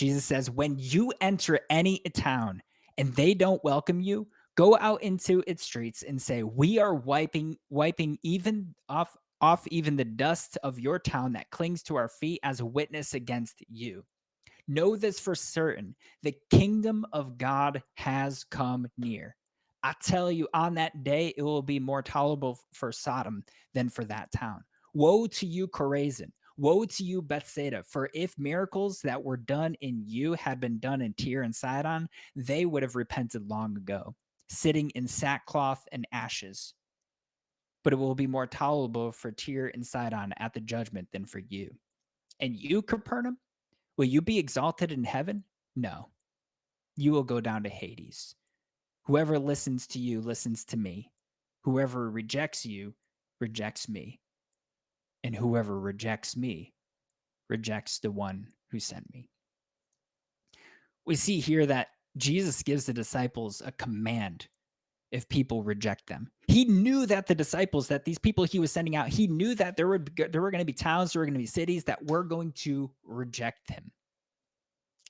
Jesus 0.00 0.24
says, 0.24 0.50
When 0.50 0.76
you 0.78 1.12
enter 1.20 1.60
any 1.68 1.98
town 2.14 2.62
and 2.96 3.14
they 3.14 3.34
don't 3.34 3.62
welcome 3.62 4.00
you, 4.00 4.26
go 4.56 4.78
out 4.78 5.02
into 5.02 5.44
its 5.46 5.62
streets 5.62 6.02
and 6.02 6.20
say, 6.20 6.42
We 6.42 6.78
are 6.78 6.94
wiping, 6.94 7.58
wiping 7.68 8.16
even 8.22 8.74
off 8.88 9.14
off 9.42 9.66
even 9.68 9.96
the 9.96 10.04
dust 10.06 10.56
of 10.62 10.80
your 10.80 10.98
town 10.98 11.34
that 11.34 11.50
clings 11.50 11.82
to 11.82 11.96
our 11.96 12.08
feet 12.08 12.40
as 12.42 12.60
a 12.60 12.66
witness 12.66 13.12
against 13.12 13.62
you. 13.68 14.02
Know 14.66 14.96
this 14.96 15.20
for 15.20 15.34
certain 15.34 15.94
the 16.22 16.34
kingdom 16.50 17.04
of 17.12 17.36
God 17.36 17.82
has 17.96 18.44
come 18.44 18.88
near. 18.96 19.36
I 19.82 19.94
tell 20.02 20.32
you, 20.32 20.48
on 20.54 20.74
that 20.76 21.04
day, 21.04 21.34
it 21.36 21.42
will 21.42 21.62
be 21.62 21.78
more 21.78 22.02
tolerable 22.02 22.58
for 22.72 22.90
Sodom 22.90 23.44
than 23.74 23.90
for 23.90 24.04
that 24.04 24.32
town. 24.32 24.64
Woe 24.94 25.26
to 25.26 25.46
you, 25.46 25.68
Chorazin! 25.68 26.32
Woe 26.60 26.84
to 26.84 27.02
you, 27.02 27.22
Bethsaida, 27.22 27.82
for 27.84 28.10
if 28.12 28.38
miracles 28.38 29.00
that 29.00 29.24
were 29.24 29.38
done 29.38 29.74
in 29.80 30.02
you 30.04 30.34
had 30.34 30.60
been 30.60 30.78
done 30.78 31.00
in 31.00 31.14
Tyre 31.14 31.40
and 31.40 31.56
Sidon, 31.56 32.06
they 32.36 32.66
would 32.66 32.82
have 32.82 32.96
repented 32.96 33.48
long 33.48 33.78
ago, 33.78 34.14
sitting 34.50 34.90
in 34.90 35.08
sackcloth 35.08 35.88
and 35.90 36.06
ashes. 36.12 36.74
But 37.82 37.94
it 37.94 37.96
will 37.96 38.14
be 38.14 38.26
more 38.26 38.46
tolerable 38.46 39.10
for 39.10 39.32
Tyre 39.32 39.68
and 39.72 39.86
Sidon 39.86 40.34
at 40.36 40.52
the 40.52 40.60
judgment 40.60 41.08
than 41.12 41.24
for 41.24 41.38
you. 41.38 41.74
And 42.40 42.54
you, 42.54 42.82
Capernaum, 42.82 43.38
will 43.96 44.04
you 44.04 44.20
be 44.20 44.38
exalted 44.38 44.92
in 44.92 45.02
heaven? 45.02 45.44
No, 45.76 46.10
you 46.94 47.12
will 47.12 47.24
go 47.24 47.40
down 47.40 47.62
to 47.62 47.70
Hades. 47.70 48.34
Whoever 49.04 49.38
listens 49.38 49.86
to 49.86 49.98
you 49.98 50.20
listens 50.20 50.66
to 50.66 50.76
me. 50.76 51.10
Whoever 51.62 52.10
rejects 52.10 52.66
you 52.66 52.92
rejects 53.40 53.88
me 53.88 54.19
and 55.24 55.34
whoever 55.34 55.78
rejects 55.78 56.36
me 56.36 56.72
rejects 57.48 57.98
the 57.98 58.10
one 58.10 58.48
who 58.70 58.78
sent 58.78 59.12
me. 59.12 59.28
We 61.04 61.16
see 61.16 61.40
here 61.40 61.66
that 61.66 61.88
Jesus 62.16 62.62
gives 62.62 62.86
the 62.86 62.92
disciples 62.92 63.62
a 63.64 63.72
command 63.72 64.48
if 65.10 65.28
people 65.28 65.62
reject 65.62 66.06
them. 66.06 66.30
He 66.46 66.64
knew 66.64 67.06
that 67.06 67.26
the 67.26 67.34
disciples, 67.34 67.88
that 67.88 68.04
these 68.04 68.18
people 68.18 68.44
he 68.44 68.58
was 68.58 68.70
sending 68.70 68.96
out, 68.96 69.08
he 69.08 69.26
knew 69.26 69.54
that 69.56 69.76
there 69.76 69.88
would 69.88 70.10
there 70.30 70.40
were 70.40 70.50
going 70.50 70.60
to 70.60 70.64
be 70.64 70.72
towns, 70.72 71.12
there 71.12 71.20
were 71.20 71.26
going 71.26 71.34
to 71.34 71.40
be 71.40 71.46
cities 71.46 71.84
that 71.84 72.04
were 72.06 72.22
going 72.22 72.52
to 72.52 72.90
reject 73.04 73.70
him. 73.70 73.90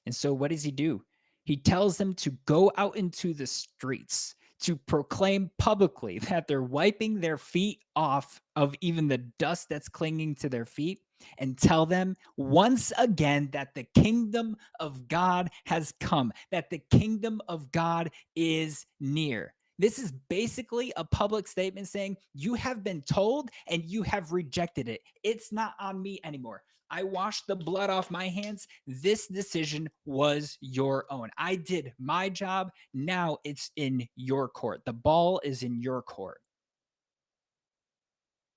And 0.06 0.14
so 0.14 0.32
what 0.32 0.50
does 0.50 0.62
he 0.62 0.70
do? 0.70 1.02
He 1.44 1.56
tells 1.56 1.96
them 1.96 2.14
to 2.14 2.30
go 2.46 2.72
out 2.76 2.96
into 2.96 3.34
the 3.34 3.46
streets 3.46 4.34
to 4.60 4.76
proclaim 4.76 5.50
publicly 5.58 6.18
that 6.30 6.46
they're 6.46 6.62
wiping 6.62 7.20
their 7.20 7.38
feet 7.38 7.82
off 7.96 8.40
of 8.56 8.74
even 8.80 9.08
the 9.08 9.18
dust 9.18 9.68
that's 9.68 9.88
clinging 9.88 10.34
to 10.36 10.48
their 10.48 10.64
feet 10.64 11.00
and 11.38 11.58
tell 11.58 11.84
them 11.86 12.16
once 12.36 12.92
again 12.98 13.48
that 13.52 13.74
the 13.74 13.86
kingdom 13.94 14.56
of 14.78 15.06
God 15.08 15.50
has 15.66 15.92
come, 16.00 16.32
that 16.50 16.70
the 16.70 16.82
kingdom 16.90 17.40
of 17.48 17.70
God 17.72 18.10
is 18.34 18.86
near. 19.00 19.54
This 19.78 19.98
is 19.98 20.12
basically 20.28 20.92
a 20.96 21.04
public 21.04 21.48
statement 21.48 21.88
saying, 21.88 22.16
You 22.34 22.54
have 22.54 22.84
been 22.84 23.02
told 23.02 23.50
and 23.66 23.82
you 23.84 24.02
have 24.02 24.32
rejected 24.32 24.88
it. 24.88 25.00
It's 25.24 25.52
not 25.52 25.72
on 25.80 26.02
me 26.02 26.20
anymore. 26.22 26.62
I 26.90 27.04
washed 27.04 27.46
the 27.46 27.56
blood 27.56 27.90
off 27.90 28.10
my 28.10 28.28
hands. 28.28 28.66
This 28.86 29.26
decision 29.28 29.88
was 30.04 30.58
your 30.60 31.06
own. 31.10 31.30
I 31.38 31.56
did 31.56 31.92
my 31.98 32.28
job. 32.28 32.70
Now 32.92 33.38
it's 33.44 33.70
in 33.76 34.06
your 34.16 34.48
court. 34.48 34.82
The 34.84 34.92
ball 34.92 35.40
is 35.44 35.62
in 35.62 35.80
your 35.80 36.02
court. 36.02 36.40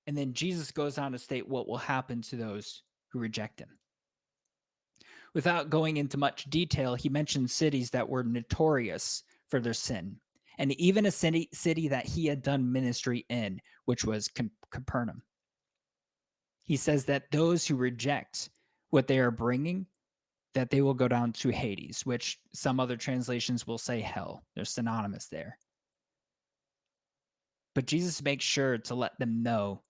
And 0.07 0.17
then 0.17 0.33
Jesus 0.33 0.71
goes 0.71 0.97
on 0.97 1.11
to 1.13 1.19
state 1.19 1.47
what 1.47 1.67
will 1.67 1.77
happen 1.77 2.21
to 2.23 2.35
those 2.35 2.83
who 3.09 3.19
reject 3.19 3.59
him. 3.59 3.69
Without 5.33 5.69
going 5.69 5.97
into 5.97 6.17
much 6.17 6.45
detail, 6.49 6.95
he 6.95 7.09
mentions 7.09 7.53
cities 7.53 7.89
that 7.91 8.07
were 8.07 8.23
notorious 8.23 9.23
for 9.49 9.59
their 9.59 9.73
sin, 9.73 10.17
and 10.57 10.71
even 10.73 11.05
a 11.05 11.11
city, 11.11 11.49
city 11.53 11.87
that 11.87 12.05
he 12.05 12.25
had 12.25 12.43
done 12.43 12.71
ministry 12.71 13.25
in, 13.29 13.59
which 13.85 14.03
was 14.03 14.29
Capernaum 14.71 15.23
he 16.65 16.77
says 16.77 17.05
that 17.05 17.31
those 17.31 17.65
who 17.65 17.75
reject 17.75 18.49
what 18.89 19.07
they 19.07 19.19
are 19.19 19.31
bringing 19.31 19.85
that 20.53 20.69
they 20.69 20.81
will 20.81 20.93
go 20.93 21.07
down 21.07 21.31
to 21.33 21.49
hades 21.49 22.05
which 22.05 22.39
some 22.53 22.79
other 22.79 22.95
translations 22.95 23.65
will 23.65 23.79
say 23.79 23.99
hell. 23.99 24.43
They're 24.55 24.65
synonymous 24.65 25.27
there. 25.27 25.57
But 27.75 27.87
jesus 27.87 28.21
makes 28.23 28.45
sure 28.45 28.77
to 28.77 28.95
let 28.95 29.17
them 29.19 29.43
know 29.43 29.81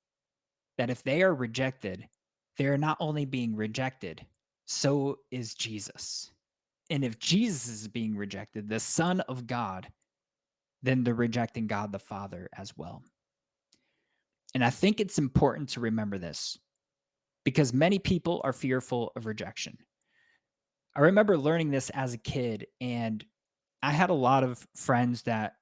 that 0.78 0.90
if 0.90 1.04
they 1.04 1.22
are 1.22 1.36
rejected 1.36 2.08
they 2.58 2.66
are 2.66 2.78
not 2.78 2.98
only 3.00 3.26
being 3.26 3.56
rejected 3.56 4.26
so 4.66 5.20
is 5.32 5.54
jesus. 5.54 6.32
And 6.90 7.04
if 7.04 7.18
Jesus 7.18 7.68
is 7.68 7.88
being 7.88 8.16
rejected, 8.16 8.70
the 8.70 8.80
Son 8.80 9.22
of 9.22 9.48
God, 9.48 9.88
then 10.82 11.04
they're 11.04 11.14
rejecting 11.14 11.68
God 11.68 11.92
the 11.92 12.00
Father 12.00 12.50
as 12.58 12.78
well. 12.78 13.04
And 14.54 14.63
I 14.63 14.70
think 14.70 15.00
it's 15.00 15.18
important 15.18 15.70
to 15.70 15.80
remember 15.80 16.18
this 16.18 16.58
because 17.44 17.74
many 17.74 18.00
people 18.00 18.42
are 18.44 18.54
fearful 18.54 19.12
of 19.16 19.26
rejection. 19.26 19.78
I 20.96 21.02
remember 21.02 21.38
learning 21.38 21.72
this 21.72 21.89
as 21.92 22.13
a 22.13 22.20
kid, 22.20 22.68
and 22.80 23.24
I 23.82 23.92
had 23.92 24.10
a 24.10 24.16
lot 24.16 24.44
of 24.44 24.66
friends 24.76 25.24
that 25.24 25.54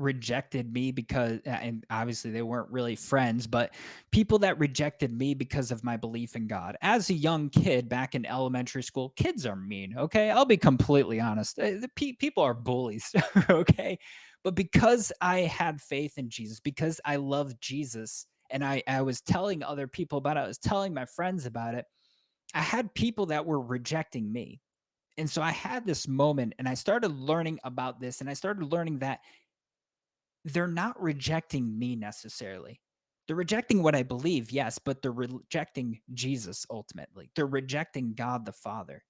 rejected 0.00 0.72
me 0.72 0.90
because 0.90 1.40
and 1.44 1.84
obviously 1.90 2.30
they 2.30 2.40
weren't 2.40 2.70
really 2.70 2.96
friends 2.96 3.46
but 3.46 3.74
people 4.10 4.38
that 4.38 4.58
rejected 4.58 5.12
me 5.12 5.34
because 5.34 5.70
of 5.70 5.84
my 5.84 5.96
belief 5.96 6.36
in 6.36 6.46
God. 6.46 6.76
As 6.80 7.10
a 7.10 7.14
young 7.14 7.50
kid 7.50 7.88
back 7.88 8.14
in 8.14 8.24
elementary 8.24 8.82
school 8.82 9.10
kids 9.10 9.44
are 9.44 9.56
mean 9.56 9.94
okay? 9.98 10.30
I'll 10.30 10.46
be 10.46 10.56
completely 10.56 11.20
honest. 11.20 11.58
Eh, 11.58 11.80
people 11.96 12.42
are 12.42 12.54
bullies 12.54 13.14
okay? 13.50 13.98
But 14.42 14.54
because 14.54 15.12
I 15.20 15.40
had 15.40 15.82
faith 15.82 16.16
in 16.16 16.30
Jesus 16.30 16.60
because 16.60 16.98
I 17.04 17.16
loved 17.16 17.60
Jesus 17.60 18.26
and 18.52 18.64
I 18.64 18.82
I 18.86 19.02
was 19.02 19.20
telling 19.20 19.62
other 19.62 19.86
people 19.86 20.18
about 20.18 20.36
it 20.36 20.40
I 20.40 20.48
was 20.48 20.58
telling 20.58 20.94
my 20.94 21.04
friends 21.04 21.46
about 21.46 21.74
it 21.74 21.84
I 22.54 22.60
had 22.60 22.94
people 22.94 23.26
that 23.26 23.46
were 23.46 23.60
rejecting 23.60 24.32
me 24.32 24.60
and 25.18 25.28
so 25.28 25.42
I 25.42 25.50
had 25.50 25.86
this 25.86 26.08
moment 26.08 26.54
and 26.58 26.68
I 26.68 26.74
started 26.74 27.12
learning 27.12 27.60
about 27.64 28.00
this 28.00 28.20
and 28.20 28.30
I 28.30 28.34
started 28.34 28.72
learning 28.72 29.00
that 29.00 29.20
they're 30.44 30.66
not 30.66 31.00
rejecting 31.00 31.78
me 31.78 31.96
necessarily. 31.96 32.80
They're 33.26 33.36
rejecting 33.36 33.82
what 33.82 33.94
I 33.94 34.02
believe, 34.02 34.50
yes, 34.50 34.78
but 34.78 35.02
they're 35.02 35.12
rejecting 35.12 36.00
Jesus 36.14 36.66
ultimately. 36.70 37.30
They're 37.36 37.46
rejecting 37.46 38.14
God 38.14 38.44
the 38.44 38.52
Father. 38.52 39.04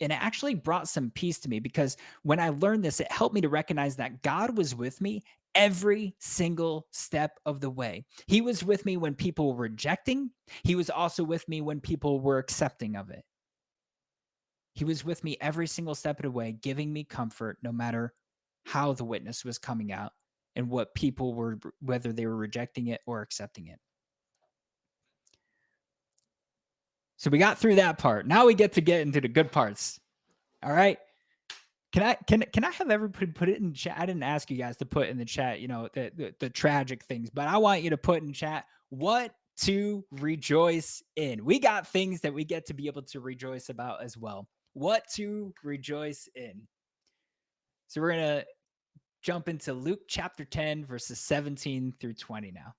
And 0.00 0.12
it 0.12 0.22
actually 0.22 0.54
brought 0.54 0.88
some 0.88 1.10
peace 1.10 1.38
to 1.40 1.48
me 1.48 1.58
because 1.58 1.96
when 2.22 2.38
I 2.38 2.50
learned 2.50 2.84
this, 2.84 3.00
it 3.00 3.10
helped 3.10 3.34
me 3.34 3.40
to 3.40 3.48
recognize 3.48 3.96
that 3.96 4.22
God 4.22 4.56
was 4.56 4.74
with 4.74 5.00
me 5.00 5.22
every 5.54 6.14
single 6.18 6.86
step 6.92 7.38
of 7.46 7.60
the 7.60 7.70
way. 7.70 8.04
He 8.26 8.42
was 8.42 8.62
with 8.62 8.84
me 8.84 8.98
when 8.98 9.14
people 9.14 9.54
were 9.54 9.62
rejecting, 9.62 10.30
He 10.64 10.74
was 10.74 10.90
also 10.90 11.24
with 11.24 11.48
me 11.48 11.62
when 11.62 11.80
people 11.80 12.20
were 12.20 12.38
accepting 12.38 12.94
of 12.94 13.10
it. 13.10 13.24
He 14.74 14.84
was 14.84 15.04
with 15.04 15.24
me 15.24 15.38
every 15.40 15.66
single 15.66 15.94
step 15.94 16.18
of 16.18 16.24
the 16.24 16.30
way, 16.30 16.52
giving 16.52 16.92
me 16.92 17.02
comfort 17.02 17.56
no 17.62 17.72
matter 17.72 18.12
how 18.66 18.92
the 18.92 19.04
witness 19.04 19.42
was 19.42 19.58
coming 19.58 19.90
out 19.90 20.12
and 20.54 20.68
what 20.68 20.94
people 20.94 21.32
were, 21.32 21.58
whether 21.80 22.12
they 22.12 22.26
were 22.26 22.36
rejecting 22.36 22.88
it 22.88 23.00
or 23.06 23.22
accepting 23.22 23.68
it. 23.68 23.78
So 27.16 27.30
we 27.30 27.38
got 27.38 27.58
through 27.58 27.76
that 27.76 27.98
part. 27.98 28.26
Now 28.26 28.46
we 28.46 28.54
get 28.54 28.72
to 28.74 28.80
get 28.80 29.00
into 29.00 29.20
the 29.20 29.28
good 29.28 29.50
parts. 29.50 29.98
All 30.62 30.72
right. 30.72 30.98
Can 31.92 32.02
I 32.02 32.14
can 32.14 32.44
can 32.52 32.64
I 32.64 32.70
have 32.72 32.90
everybody 32.90 33.26
put 33.26 33.48
it 33.48 33.58
in 33.58 33.72
chat? 33.72 33.96
I 33.98 34.04
didn't 34.04 34.22
ask 34.22 34.50
you 34.50 34.58
guys 34.58 34.76
to 34.78 34.86
put 34.86 35.08
in 35.08 35.16
the 35.16 35.24
chat, 35.24 35.60
you 35.60 35.68
know, 35.68 35.88
the, 35.94 36.12
the, 36.14 36.34
the 36.40 36.50
tragic 36.50 37.02
things, 37.04 37.30
but 37.30 37.48
I 37.48 37.56
want 37.56 37.82
you 37.82 37.90
to 37.90 37.96
put 37.96 38.22
in 38.22 38.32
chat 38.32 38.66
what 38.90 39.32
to 39.62 40.04
rejoice 40.10 41.02
in. 41.16 41.44
We 41.44 41.58
got 41.58 41.86
things 41.86 42.20
that 42.20 42.34
we 42.34 42.44
get 42.44 42.66
to 42.66 42.74
be 42.74 42.86
able 42.86 43.02
to 43.02 43.20
rejoice 43.20 43.70
about 43.70 44.02
as 44.02 44.16
well. 44.16 44.46
What 44.74 45.04
to 45.14 45.54
rejoice 45.64 46.28
in. 46.34 46.62
So 47.86 48.02
we're 48.02 48.10
gonna 48.10 48.44
jump 49.22 49.48
into 49.48 49.72
Luke 49.72 50.02
chapter 50.06 50.44
10, 50.44 50.84
verses 50.84 51.18
17 51.20 51.94
through 51.98 52.14
20 52.14 52.50
now. 52.50 52.74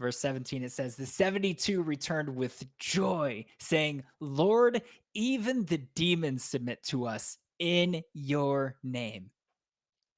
Verse 0.00 0.18
17, 0.18 0.64
it 0.64 0.72
says, 0.72 0.96
The 0.96 1.06
72 1.06 1.82
returned 1.82 2.34
with 2.34 2.64
joy, 2.78 3.44
saying, 3.58 4.02
Lord, 4.20 4.82
even 5.14 5.64
the 5.64 5.78
demons 5.94 6.44
submit 6.44 6.82
to 6.84 7.06
us 7.06 7.38
in 7.58 8.02
your 8.12 8.76
name. 8.82 9.30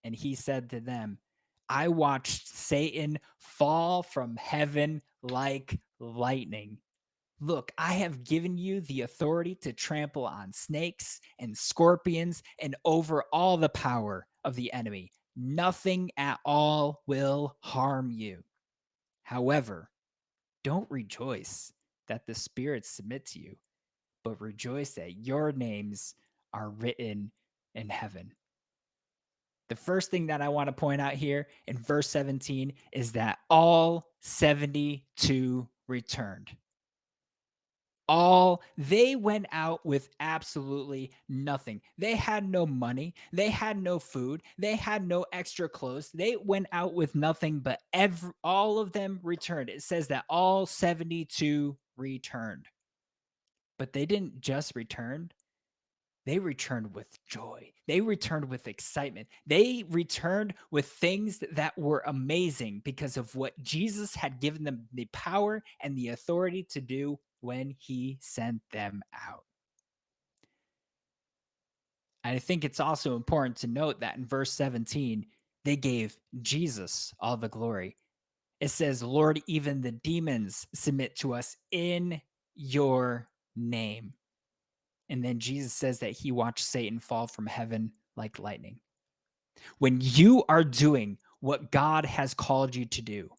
And 0.02 0.14
he 0.14 0.34
said 0.34 0.70
to 0.70 0.80
them, 0.80 1.18
I 1.68 1.88
watched 1.88 2.48
Satan 2.48 3.18
fall 3.38 4.02
from 4.02 4.36
heaven 4.36 5.02
like 5.22 5.78
lightning. 5.98 6.78
Look, 7.40 7.72
I 7.76 7.94
have 7.94 8.24
given 8.24 8.56
you 8.56 8.80
the 8.80 9.02
authority 9.02 9.54
to 9.56 9.72
trample 9.72 10.24
on 10.24 10.52
snakes 10.52 11.20
and 11.38 11.56
scorpions 11.56 12.42
and 12.60 12.76
over 12.84 13.24
all 13.32 13.56
the 13.58 13.68
power 13.68 14.26
of 14.44 14.54
the 14.54 14.72
enemy. 14.72 15.12
Nothing 15.36 16.10
at 16.16 16.38
all 16.46 17.02
will 17.06 17.56
harm 17.60 18.10
you. 18.10 18.42
However, 19.26 19.90
don't 20.62 20.88
rejoice 20.88 21.72
that 22.06 22.26
the 22.26 22.34
spirits 22.34 22.88
submit 22.88 23.26
to 23.26 23.40
you, 23.40 23.56
but 24.22 24.40
rejoice 24.40 24.92
that 24.92 25.16
your 25.16 25.50
names 25.50 26.14
are 26.54 26.70
written 26.70 27.32
in 27.74 27.88
heaven. 27.88 28.34
The 29.68 29.74
first 29.74 30.12
thing 30.12 30.28
that 30.28 30.42
I 30.42 30.48
want 30.48 30.68
to 30.68 30.72
point 30.72 31.00
out 31.00 31.14
here 31.14 31.48
in 31.66 31.76
verse 31.76 32.08
17 32.08 32.72
is 32.92 33.12
that 33.12 33.38
all 33.50 34.06
72 34.20 35.68
returned 35.88 36.56
all 38.08 38.62
they 38.78 39.16
went 39.16 39.46
out 39.52 39.84
with 39.84 40.08
absolutely 40.20 41.12
nothing. 41.28 41.80
They 41.98 42.14
had 42.14 42.48
no 42.48 42.66
money, 42.66 43.14
they 43.32 43.50
had 43.50 43.80
no 43.82 43.98
food, 43.98 44.42
they 44.58 44.76
had 44.76 45.06
no 45.06 45.26
extra 45.32 45.68
clothes. 45.68 46.10
They 46.12 46.36
went 46.36 46.66
out 46.72 46.94
with 46.94 47.14
nothing, 47.14 47.60
but 47.60 47.80
every 47.92 48.32
all 48.44 48.78
of 48.78 48.92
them 48.92 49.20
returned. 49.22 49.70
It 49.70 49.82
says 49.82 50.08
that 50.08 50.24
all 50.28 50.66
72 50.66 51.76
returned. 51.96 52.66
But 53.78 53.92
they 53.92 54.06
didn't 54.06 54.40
just 54.40 54.74
return, 54.74 55.30
they 56.26 56.40
returned 56.40 56.92
with 56.92 57.06
joy. 57.28 57.72
They 57.86 58.00
returned 58.00 58.48
with 58.48 58.66
excitement. 58.66 59.28
They 59.46 59.84
returned 59.88 60.54
with 60.72 60.86
things 60.86 61.42
that 61.52 61.78
were 61.78 62.02
amazing 62.04 62.82
because 62.84 63.16
of 63.16 63.34
what 63.36 63.56
Jesus 63.62 64.16
had 64.16 64.40
given 64.40 64.64
them 64.64 64.88
the 64.92 65.08
power 65.12 65.62
and 65.80 65.96
the 65.96 66.08
authority 66.08 66.64
to 66.70 66.80
do 66.80 67.18
when 67.46 67.74
he 67.78 68.18
sent 68.20 68.60
them 68.72 69.02
out. 69.14 69.44
And 72.24 72.34
I 72.34 72.40
think 72.40 72.64
it's 72.64 72.80
also 72.80 73.14
important 73.14 73.56
to 73.58 73.68
note 73.68 74.00
that 74.00 74.16
in 74.16 74.26
verse 74.26 74.52
17, 74.52 75.26
they 75.64 75.76
gave 75.76 76.18
Jesus 76.42 77.14
all 77.20 77.36
the 77.36 77.48
glory. 77.48 77.96
It 78.60 78.68
says, 78.68 79.00
Lord, 79.00 79.40
even 79.46 79.80
the 79.80 79.92
demons 79.92 80.66
submit 80.74 81.14
to 81.16 81.34
us 81.34 81.56
in 81.70 82.20
your 82.56 83.28
name. 83.54 84.14
And 85.08 85.24
then 85.24 85.38
Jesus 85.38 85.72
says 85.72 86.00
that 86.00 86.10
he 86.10 86.32
watched 86.32 86.64
Satan 86.64 86.98
fall 86.98 87.28
from 87.28 87.46
heaven 87.46 87.92
like 88.16 88.40
lightning. 88.40 88.80
When 89.78 89.98
you 90.00 90.44
are 90.48 90.64
doing 90.64 91.18
what 91.38 91.70
God 91.70 92.04
has 92.06 92.34
called 92.34 92.74
you 92.74 92.86
to 92.86 93.02
do, 93.02 93.30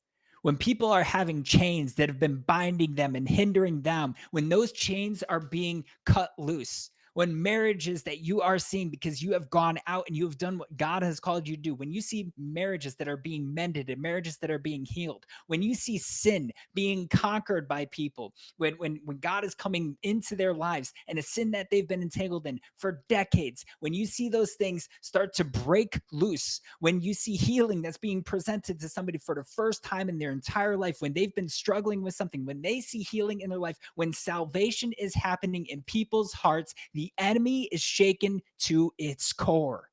when 0.47 0.55
people 0.55 0.93
are 0.93 1.03
having 1.03 1.43
chains 1.43 1.95
that 1.95 2.07
have 2.07 2.21
been 2.21 2.37
binding 2.37 2.95
them 2.95 3.17
and 3.17 3.27
hindering 3.27 3.81
them, 3.81 4.15
when 4.31 4.47
those 4.47 4.71
chains 4.71 5.21
are 5.23 5.41
being 5.41 5.83
cut 6.05 6.31
loose, 6.37 6.89
when 7.17 7.41
marriages 7.41 8.03
that 8.03 8.19
you 8.19 8.41
are 8.41 8.59
seeing 8.59 8.91
because 8.91 9.23
you 9.23 9.33
have 9.33 9.49
gone 9.49 9.79
out 9.87 10.03
and 10.07 10.15
you 10.15 10.23
have 10.23 10.37
done 10.37 10.59
what 10.59 10.77
God 10.77 11.01
has 11.01 11.19
called 11.19 11.47
you 11.47 11.55
to 11.55 11.61
do, 11.63 11.73
when 11.73 11.89
you 11.89 11.99
see 11.99 12.31
marriages 12.37 12.93
that 12.97 13.07
are 13.07 13.17
being 13.17 13.51
mended 13.55 13.89
and 13.89 13.99
marriages 13.99 14.37
that 14.37 14.51
are 14.51 14.59
being 14.59 14.85
healed, 14.85 15.25
when 15.47 15.63
you 15.63 15.73
see 15.73 15.97
sin 15.97 16.51
being 16.75 17.07
conquered 17.07 17.67
by 17.67 17.87
people, 17.89 18.35
when 18.57 18.73
when 18.73 18.99
when 19.03 19.17
God 19.17 19.43
is 19.43 19.55
coming 19.55 19.97
into 20.03 20.35
their 20.35 20.53
lives 20.53 20.93
and 21.07 21.17
a 21.17 21.23
sin 21.23 21.49
that 21.51 21.71
they've 21.71 21.87
been 21.87 22.03
entangled 22.03 22.45
in 22.45 22.59
for 22.77 23.01
decades, 23.09 23.65
when 23.79 23.95
you 23.95 24.05
see 24.05 24.29
those 24.29 24.53
things 24.53 24.87
start 25.01 25.33
to 25.37 25.43
break 25.43 25.99
loose, 26.11 26.61
when 26.81 27.01
you 27.01 27.15
see 27.15 27.33
healing 27.35 27.81
that's 27.81 27.97
being 27.97 28.21
presented 28.21 28.79
to 28.79 28.89
somebody 28.89 29.17
for 29.17 29.33
the 29.33 29.43
first 29.43 29.83
time 29.83 30.07
in 30.07 30.19
their 30.19 30.31
entire 30.31 30.77
life, 30.77 30.97
when 30.99 31.13
they've 31.13 31.33
been 31.33 31.49
struggling 31.49 32.03
with 32.03 32.13
something, 32.13 32.45
when 32.45 32.61
they 32.61 32.79
see 32.79 32.99
healing 32.99 33.41
in 33.41 33.49
their 33.49 33.57
life, 33.57 33.77
when 33.95 34.13
salvation 34.13 34.93
is 34.99 35.15
happening 35.15 35.65
in 35.65 35.81
people's 35.87 36.31
hearts, 36.31 36.75
the 36.93 37.06
enemy 37.17 37.63
is 37.71 37.81
shaken 37.81 38.41
to 38.59 38.91
its 38.97 39.33
core. 39.33 39.89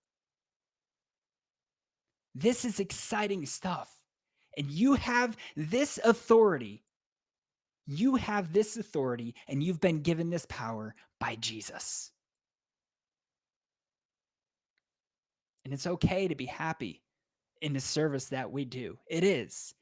This 2.34 2.64
is 2.64 2.80
exciting 2.80 3.46
stuff. 3.46 3.90
And 4.56 4.70
you 4.70 4.94
have 4.94 5.36
this 5.56 5.98
authority. 6.04 6.84
You 7.86 8.16
have 8.16 8.52
this 8.52 8.76
authority, 8.76 9.34
and 9.46 9.62
you've 9.62 9.80
been 9.80 10.00
given 10.00 10.30
this 10.30 10.46
power 10.48 10.94
by 11.20 11.36
Jesus. 11.36 12.10
And 15.64 15.74
it's 15.74 15.86
okay 15.86 16.28
to 16.28 16.34
be 16.34 16.46
happy 16.46 17.02
in 17.60 17.72
the 17.72 17.80
service 17.80 18.26
that 18.26 18.50
we 18.50 18.64
do. 18.64 18.98
It 19.06 19.24
is. 19.24 19.74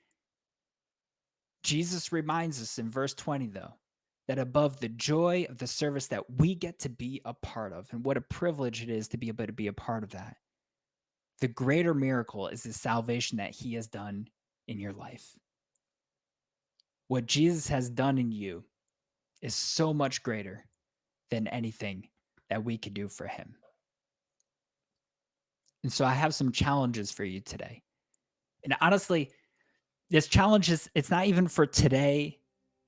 Jesus 1.62 2.12
reminds 2.12 2.60
us 2.60 2.78
in 2.78 2.90
verse 2.90 3.14
20, 3.14 3.48
though, 3.48 3.74
that 4.28 4.38
above 4.38 4.78
the 4.80 4.88
joy 4.88 5.46
of 5.48 5.58
the 5.58 5.66
service 5.66 6.06
that 6.08 6.38
we 6.38 6.54
get 6.54 6.78
to 6.80 6.88
be 6.88 7.20
a 7.24 7.34
part 7.34 7.72
of, 7.72 7.88
and 7.92 8.04
what 8.04 8.16
a 8.16 8.22
privilege 8.22 8.82
it 8.82 8.88
is 8.88 9.08
to 9.08 9.16
be 9.16 9.28
able 9.28 9.46
to 9.46 9.52
be 9.52 9.66
a 9.66 9.72
part 9.72 10.04
of 10.04 10.10
that, 10.10 10.36
the 11.40 11.48
greater 11.48 11.92
miracle 11.92 12.48
is 12.48 12.62
the 12.62 12.72
salvation 12.72 13.38
that 13.38 13.50
he 13.50 13.74
has 13.74 13.88
done 13.88 14.28
in 14.68 14.78
your 14.78 14.92
life. 14.92 15.36
What 17.08 17.26
Jesus 17.26 17.68
has 17.68 17.90
done 17.90 18.16
in 18.16 18.30
you 18.30 18.64
is 19.42 19.54
so 19.54 19.92
much 19.92 20.22
greater 20.22 20.64
than 21.30 21.48
anything 21.48 22.08
that 22.48 22.64
we 22.64 22.78
could 22.78 22.94
do 22.94 23.08
for 23.08 23.26
him. 23.26 23.56
And 25.82 25.92
so 25.92 26.04
I 26.04 26.12
have 26.12 26.34
some 26.34 26.52
challenges 26.52 27.10
for 27.10 27.24
you 27.24 27.40
today. 27.40 27.82
And 28.64 28.76
honestly, 28.80 29.30
this 30.10 30.28
challenge 30.28 30.70
is 30.70 30.88
it's 30.94 31.10
not 31.10 31.26
even 31.26 31.48
for 31.48 31.66
today. 31.66 32.38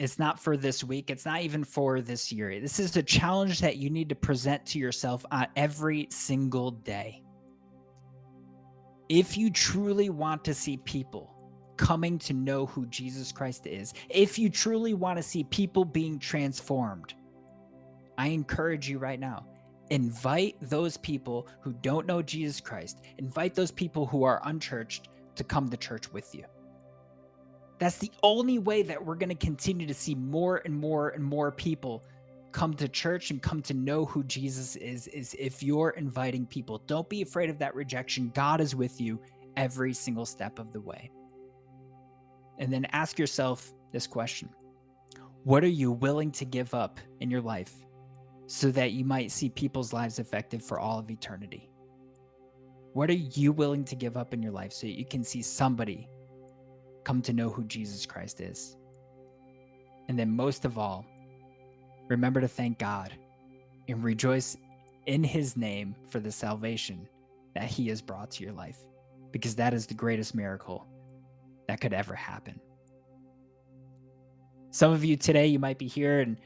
It's 0.05 0.19
not 0.19 0.39
for 0.39 0.59
this 0.59 0.85
week. 0.85 1.09
It's 1.09 1.25
not 1.25 1.41
even 1.41 1.65
for 1.65 2.03
this 2.03 2.31
year. 2.31 2.61
This 2.61 2.79
is 2.79 2.95
a 2.99 3.03
challenge 3.03 3.61
that 3.61 3.79
you 3.79 3.89
need 3.89 4.11
to 4.11 4.15
present 4.15 4.67
to 4.67 4.79
yourself 4.79 5.25
on 5.31 5.47
every 5.57 6.09
single 6.11 6.73
day. 6.73 7.23
If 9.09 9.39
you 9.39 9.51
truly 9.51 10.11
want 10.11 10.45
to 10.45 10.53
see 10.53 10.77
people 10.77 11.35
coming 11.79 12.19
to 12.19 12.35
know 12.35 12.67
who 12.67 12.85
Jesus 12.87 13.33
Christ 13.33 13.67
is, 13.67 13.95
if 14.11 14.39
you 14.39 14.51
truly 14.51 14.93
want 14.93 15.17
to 15.17 15.23
see 15.23 15.45
people 15.45 15.87
being 15.87 16.19
transformed, 16.19 17.15
I 18.19 18.29
encourage 18.29 18.87
you 18.87 18.99
right 18.99 19.19
now 19.19 19.47
invite 19.89 20.57
those 20.61 20.99
people 20.99 21.49
who 21.61 21.73
don't 21.73 22.07
know 22.07 22.21
Jesus 22.21 22.61
Christ, 22.61 23.03
invite 23.17 23.55
those 23.55 23.71
people 23.71 24.05
who 24.05 24.23
are 24.25 24.43
unchurched 24.45 25.09
to 25.37 25.45
come 25.45 25.71
to 25.71 25.79
church 25.79 26.13
with 26.13 26.35
you. 26.35 26.45
That's 27.85 27.99
the 27.99 28.13
only 28.23 28.59
way 28.59 28.83
that 28.83 29.05
we're 29.05 29.15
going 29.15 29.29
to 29.29 29.35
continue 29.35 29.87
to 29.87 29.93
see 29.93 30.15
more 30.15 30.63
and 30.65 30.75
more 30.75 31.11
and 31.11 31.23
more 31.23 31.53
people 31.53 32.03
come 32.51 32.73
to 32.73 32.89
church 32.89 33.31
and 33.31 33.43
come 33.43 33.61
to 33.61 33.75
know 33.75 34.07
who 34.07 34.25
Jesus 34.25 34.75
is 34.77 35.07
is 35.09 35.37
if 35.39 35.63
you're 35.63 35.91
inviting 35.91 36.47
people. 36.47 36.79
Don't 36.87 37.07
be 37.11 37.21
afraid 37.21 37.51
of 37.51 37.59
that 37.59 37.75
rejection. 37.75 38.33
God 38.35 38.63
is 38.63 38.75
with 38.75 39.03
you 39.03 39.21
every 39.59 39.93
single 39.93 40.25
step 40.25 40.59
of 40.59 40.73
the 40.73 40.81
way. 40.81 41.11
And 42.59 42.73
then 42.73 42.87
ask 42.93 43.19
yourself 43.19 43.75
this 43.93 44.07
question. 44.07 44.49
What 45.43 45.63
are 45.63 45.67
you 45.67 45.93
willing 45.93 46.33
to 46.33 46.47
give 46.47 46.73
up 46.73 46.99
in 47.21 47.31
your 47.31 47.43
life 47.43 47.75
so 48.47 48.71
that 48.71 48.93
you 48.93 49.05
might 49.05 49.31
see 49.31 49.51
people's 49.51 49.93
lives 49.93 50.19
affected 50.19 50.63
for 50.63 50.81
all 50.81 50.99
of 50.99 51.11
eternity? 51.11 51.69
What 52.95 53.11
are 53.11 53.13
you 53.13 53.53
willing 53.53 53.85
to 53.85 53.95
give 53.95 54.17
up 54.17 54.33
in 54.33 54.43
your 54.43 54.53
life 54.53 54.73
so 54.73 54.87
that 54.87 54.99
you 54.99 55.05
can 55.05 55.23
see 55.23 55.43
somebody 55.43 56.09
come 57.05 57.23
to 57.23 57.33
know 57.33 57.49
who 57.49 57.65
Jesus 57.65 58.07
Christ 58.07 58.41
is? 58.41 58.77
And 60.09 60.19
then, 60.19 60.31
most 60.31 60.65
of 60.65 60.79
all, 60.79 61.05
remember 62.09 62.41
to 62.41 62.49
thank 62.49 62.79
God 62.79 63.13
and 63.89 64.03
rejoice 64.03 64.57
in 65.07 65.23
his 65.23 65.57
name 65.57 65.95
for 66.09 66.21
the 66.21 66.33
salvation 66.33 67.09
that 67.55 67.65
he 67.65 67.89
has 67.89 68.03
brought 68.03 68.31
to 68.33 68.45
your 68.45 68.53
life, 68.53 68.79
because 69.31 69.55
that 69.57 69.75
is 69.75 69.87
the 69.87 69.95
greatest 69.95 70.35
miracle 70.35 70.87
that 71.69 71.81
could 71.81 71.93
ever 71.93 72.15
happen. 72.15 72.61
Some 74.71 74.93
of 74.93 75.05
you 75.05 75.17
today, 75.17 75.47
you 75.47 75.59
might 75.59 75.79
be 75.79 75.87
here 75.87 76.21
and 76.21 76.37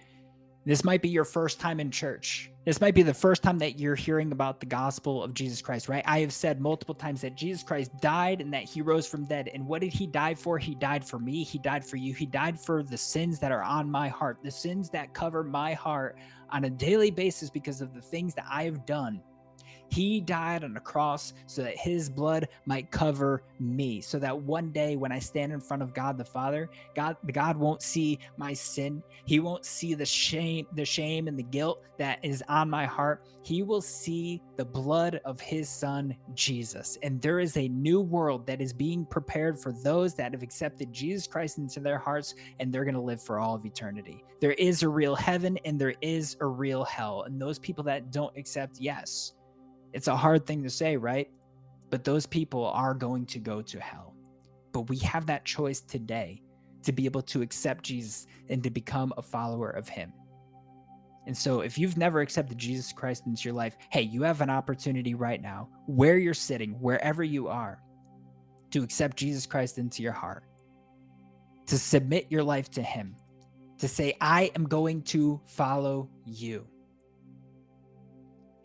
this 0.69 0.85
might 0.85 1.01
be 1.01 1.09
your 1.09 1.25
first 1.25 1.59
time 1.59 1.81
in 1.81 1.91
church. 1.91 2.51
This 2.67 2.79
might 2.79 2.95
be 2.95 3.03
the 3.03 3.15
first 3.15 3.43
time 3.43 3.57
that 3.61 3.79
you're 3.79 3.95
hearing 3.95 4.33
about 4.33 4.61
the 4.61 4.67
gospel 4.67 5.23
of 5.23 5.33
Jesus 5.33 5.63
Christ, 5.63 5.89
right? 5.89 6.05
I 6.07 6.21
have 6.21 6.31
said 6.31 6.61
multiple 6.61 6.95
times 6.95 7.23
that 7.23 7.35
Jesus 7.35 7.63
Christ 7.63 7.91
died 8.03 8.43
and 8.43 8.53
that 8.53 8.65
he 8.65 8.83
rose 8.83 9.07
from 9.07 9.25
dead. 9.25 9.49
And 9.55 9.67
what 9.67 9.81
did 9.81 9.95
he 9.95 10.07
die 10.07 10.35
for? 10.35 10.59
He 10.59 10.75
died 10.75 11.03
for 11.03 11.19
me. 11.19 11.43
He 11.43 11.59
died 11.59 11.87
for 11.87 11.97
you. 11.97 12.13
He 12.13 12.27
died 12.27 12.61
for 12.61 12.83
the 12.83 12.99
sins 12.99 13.39
that 13.39 13.51
are 13.51 13.63
on 13.63 13.91
my 13.91 14.09
heart, 14.09 14.41
the 14.45 14.51
sins 14.51 14.91
that 14.91 15.15
cover 15.15 15.43
my 15.43 15.73
heart 15.73 16.19
on 16.51 16.65
a 16.65 16.71
daily 16.71 17.11
basis 17.11 17.49
because 17.49 17.81
of 17.81 17.95
the 17.95 18.03
things 18.03 18.35
that 18.35 18.45
I 18.47 18.65
have 18.65 18.85
done 18.85 19.23
he 19.91 20.21
died 20.21 20.65
on 20.65 20.77
a 20.77 20.81
cross 20.81 21.33
so 21.47 21.63
that 21.63 21.77
his 21.77 22.11
blood 22.11 22.49
might 22.67 22.91
cover 22.91 23.43
me, 23.59 24.01
so 24.01 24.19
that 24.19 24.39
one 24.39 24.71
day 24.71 24.97
when 24.97 25.13
I 25.13 25.19
stand 25.19 25.53
in 25.53 25.61
front 25.61 25.83
of 25.83 25.95
God 25.95 26.19
the 26.19 26.25
Father, 26.25 26.69
God 26.95 27.17
God 27.33 27.57
won't 27.57 27.83
see 27.83 28.19
my 28.37 28.53
sin. 28.53 29.03
He 29.25 29.41
won't 29.41 29.65
see 29.65 29.95
the 29.95 30.07
shame, 30.07 30.67
the 30.75 30.85
shame 30.85 31.29
and 31.29 31.39
the 31.39 31.43
guilt 31.43 31.83
that 31.99 32.19
is 32.23 32.43
on 32.49 32.71
my 32.71 32.87
heart. 32.87 33.27
He 33.43 33.63
will 33.63 33.81
see 33.81 34.43
the 34.57 34.65
blood 34.65 35.21
of 35.25 35.41
his 35.41 35.69
son 35.69 36.17
Jesus. 36.35 36.99
And 37.03 37.21
there 37.21 37.41
is 37.41 37.57
a 37.57 37.69
new 37.69 38.01
world 38.01 38.47
that 38.47 38.61
is 38.61 38.73
being 38.73 39.07
prepared 39.07 39.59
for 39.59 39.73
those 39.73 40.15
that 40.15 40.33
have 40.33 40.43
accepted 40.43 40.93
Jesus 40.93 41.27
Christ 41.27 41.59
into 41.59 41.81
their 41.81 41.99
hearts 41.99 42.35
and 42.61 42.73
they're 42.73 42.85
going 42.85 42.95
to 42.95 43.01
live 43.01 43.23
for 43.23 43.39
all 43.39 43.55
of 43.55 43.65
eternity. 43.65 44.23
There 44.41 44.53
is 44.53 44.83
a 44.83 44.89
real 44.89 45.15
heaven 45.15 45.59
and 45.65 45.81
there 45.81 45.95
is 46.01 46.37
a 46.41 46.47
real 46.47 46.85
hell. 46.85 47.23
And 47.23 47.41
those 47.41 47.59
people 47.59 47.85
that 47.85 48.11
don't 48.13 48.37
accept 48.37 48.81
yes, 48.81 49.33
it's 49.93 50.09
a 50.09 50.17
hard 50.17 50.47
thing 50.47 50.63
to 50.63 50.71
say, 50.71 50.97
right? 50.97 51.31
But 51.91 52.05
those 52.05 52.27
people 52.27 52.67
are 52.67 52.95
going 52.95 53.27
to 53.27 53.39
go 53.39 53.63
to 53.63 53.81
hell. 53.81 54.15
But 54.73 54.83
we 54.83 54.99
have 54.99 55.27
that 55.27 55.45
choice 55.45 55.81
today 55.81 56.43
to 56.83 56.93
be 56.93 57.07
able 57.07 57.23
to 57.23 57.43
accept 57.43 57.85
Jesus 57.85 58.27
and 58.49 58.63
to 58.63 58.71
become 58.71 59.13
a 59.17 59.23
follower 59.23 59.71
of 59.71 59.89
him. 59.89 60.13
And 61.27 61.37
so, 61.37 61.61
if 61.61 61.77
you've 61.77 61.99
never 61.99 62.21
accepted 62.21 62.57
Jesus 62.57 62.93
Christ 62.93 63.27
into 63.27 63.43
your 63.45 63.53
life, 63.53 63.77
hey, 63.91 64.01
you 64.03 64.23
have 64.23 64.41
an 64.41 64.49
opportunity 64.49 65.15
right 65.15 65.43
now, 65.43 65.69
where 65.87 66.17
you're 66.17 66.33
sitting, 66.33 66.71
wherever 66.81 67.23
you 67.23 67.49
are, 67.49 67.83
to 68.71 68.83
accept 68.83 69.19
Jesus 69.19 69.45
Christ 69.45 69.77
into 69.77 70.03
your 70.03 70.13
heart, 70.13 70.45
to 71.67 71.79
submit 71.79 72.29
your 72.31 72.43
life 72.43 72.71
to 72.71 72.83
him, 72.83 73.15
to 73.79 73.89
say, 73.89 74.17
I 74.23 74.51
am 74.55 74.65
going 74.65 75.03
to 75.03 75.41
follow 75.45 76.09
you. 76.25 76.67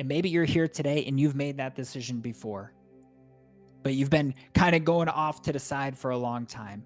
And 0.03 0.09
maybe 0.09 0.27
you're 0.27 0.43
here 0.43 0.67
today 0.67 1.05
and 1.05 1.17
you've 1.17 1.33
made 1.33 1.55
that 1.59 1.75
decision 1.75 2.19
before, 2.19 2.73
but 3.83 3.93
you've 3.93 4.09
been 4.09 4.33
kind 4.53 4.75
of 4.75 4.83
going 4.83 5.07
off 5.07 5.41
to 5.43 5.53
the 5.53 5.59
side 5.59 5.97
for 5.97 6.11
a 6.11 6.17
long 6.17 6.45
time. 6.45 6.83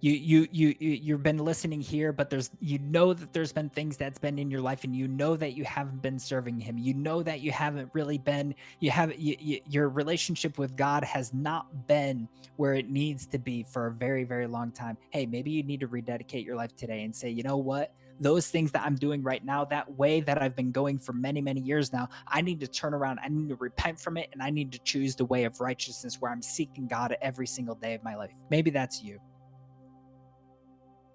You 0.00 0.12
you 0.12 0.46
you 0.52 0.76
you've 0.78 1.24
been 1.24 1.38
listening 1.38 1.80
here, 1.80 2.12
but 2.12 2.30
there's 2.30 2.52
you 2.60 2.78
know 2.78 3.14
that 3.14 3.32
there's 3.32 3.52
been 3.52 3.68
things 3.68 3.96
that's 3.96 4.20
been 4.20 4.38
in 4.38 4.48
your 4.48 4.60
life, 4.60 4.84
and 4.84 4.94
you 4.94 5.08
know 5.08 5.34
that 5.34 5.54
you 5.54 5.64
haven't 5.64 6.02
been 6.02 6.20
serving 6.20 6.60
Him. 6.60 6.78
You 6.78 6.94
know 6.94 7.20
that 7.24 7.40
you 7.40 7.50
haven't 7.50 7.90
really 7.94 8.18
been. 8.18 8.54
You 8.78 8.92
have 8.92 9.12
you, 9.18 9.34
you, 9.40 9.58
your 9.68 9.88
relationship 9.88 10.56
with 10.56 10.76
God 10.76 11.02
has 11.02 11.34
not 11.34 11.88
been 11.88 12.28
where 12.58 12.74
it 12.74 12.88
needs 12.88 13.26
to 13.26 13.40
be 13.40 13.64
for 13.64 13.88
a 13.88 13.90
very 13.90 14.22
very 14.22 14.46
long 14.46 14.70
time. 14.70 14.96
Hey, 15.10 15.26
maybe 15.26 15.50
you 15.50 15.64
need 15.64 15.80
to 15.80 15.88
rededicate 15.88 16.46
your 16.46 16.54
life 16.54 16.76
today 16.76 17.02
and 17.02 17.12
say, 17.12 17.28
you 17.28 17.42
know 17.42 17.56
what? 17.56 17.92
Those 18.22 18.48
things 18.48 18.70
that 18.72 18.82
I'm 18.82 18.94
doing 18.94 19.22
right 19.22 19.44
now, 19.44 19.64
that 19.66 19.90
way 19.96 20.20
that 20.20 20.40
I've 20.40 20.54
been 20.54 20.70
going 20.70 20.98
for 20.98 21.12
many, 21.12 21.40
many 21.40 21.60
years 21.60 21.92
now, 21.92 22.08
I 22.28 22.40
need 22.40 22.60
to 22.60 22.66
turn 22.66 22.94
around. 22.94 23.18
I 23.22 23.28
need 23.28 23.48
to 23.48 23.56
repent 23.56 24.00
from 24.00 24.16
it 24.16 24.28
and 24.32 24.42
I 24.42 24.50
need 24.50 24.72
to 24.72 24.78
choose 24.78 25.16
the 25.16 25.24
way 25.24 25.44
of 25.44 25.60
righteousness 25.60 26.18
where 26.20 26.30
I'm 26.30 26.42
seeking 26.42 26.86
God 26.86 27.16
every 27.20 27.46
single 27.46 27.74
day 27.74 27.94
of 27.94 28.04
my 28.04 28.14
life. 28.14 28.32
Maybe 28.50 28.70
that's 28.70 29.02
you. 29.02 29.18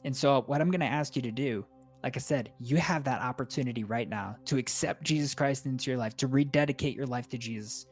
And 0.03 0.15
so, 0.15 0.43
what 0.47 0.61
I'm 0.61 0.69
going 0.69 0.81
to 0.81 0.85
ask 0.85 1.15
you 1.15 1.21
to 1.23 1.31
do, 1.31 1.65
like 2.03 2.15
I 2.15 2.19
said, 2.19 2.51
you 2.59 2.77
have 2.77 3.03
that 3.05 3.21
opportunity 3.21 3.83
right 3.83 4.07
now 4.07 4.35
to 4.45 4.57
accept 4.57 5.03
Jesus 5.03 5.33
Christ 5.33 5.65
into 5.65 5.89
your 5.89 5.97
life, 5.97 6.15
to 6.17 6.27
rededicate 6.27 6.95
your 6.95 7.07
life 7.07 7.27
to 7.29 7.37
Jesus. 7.37 7.85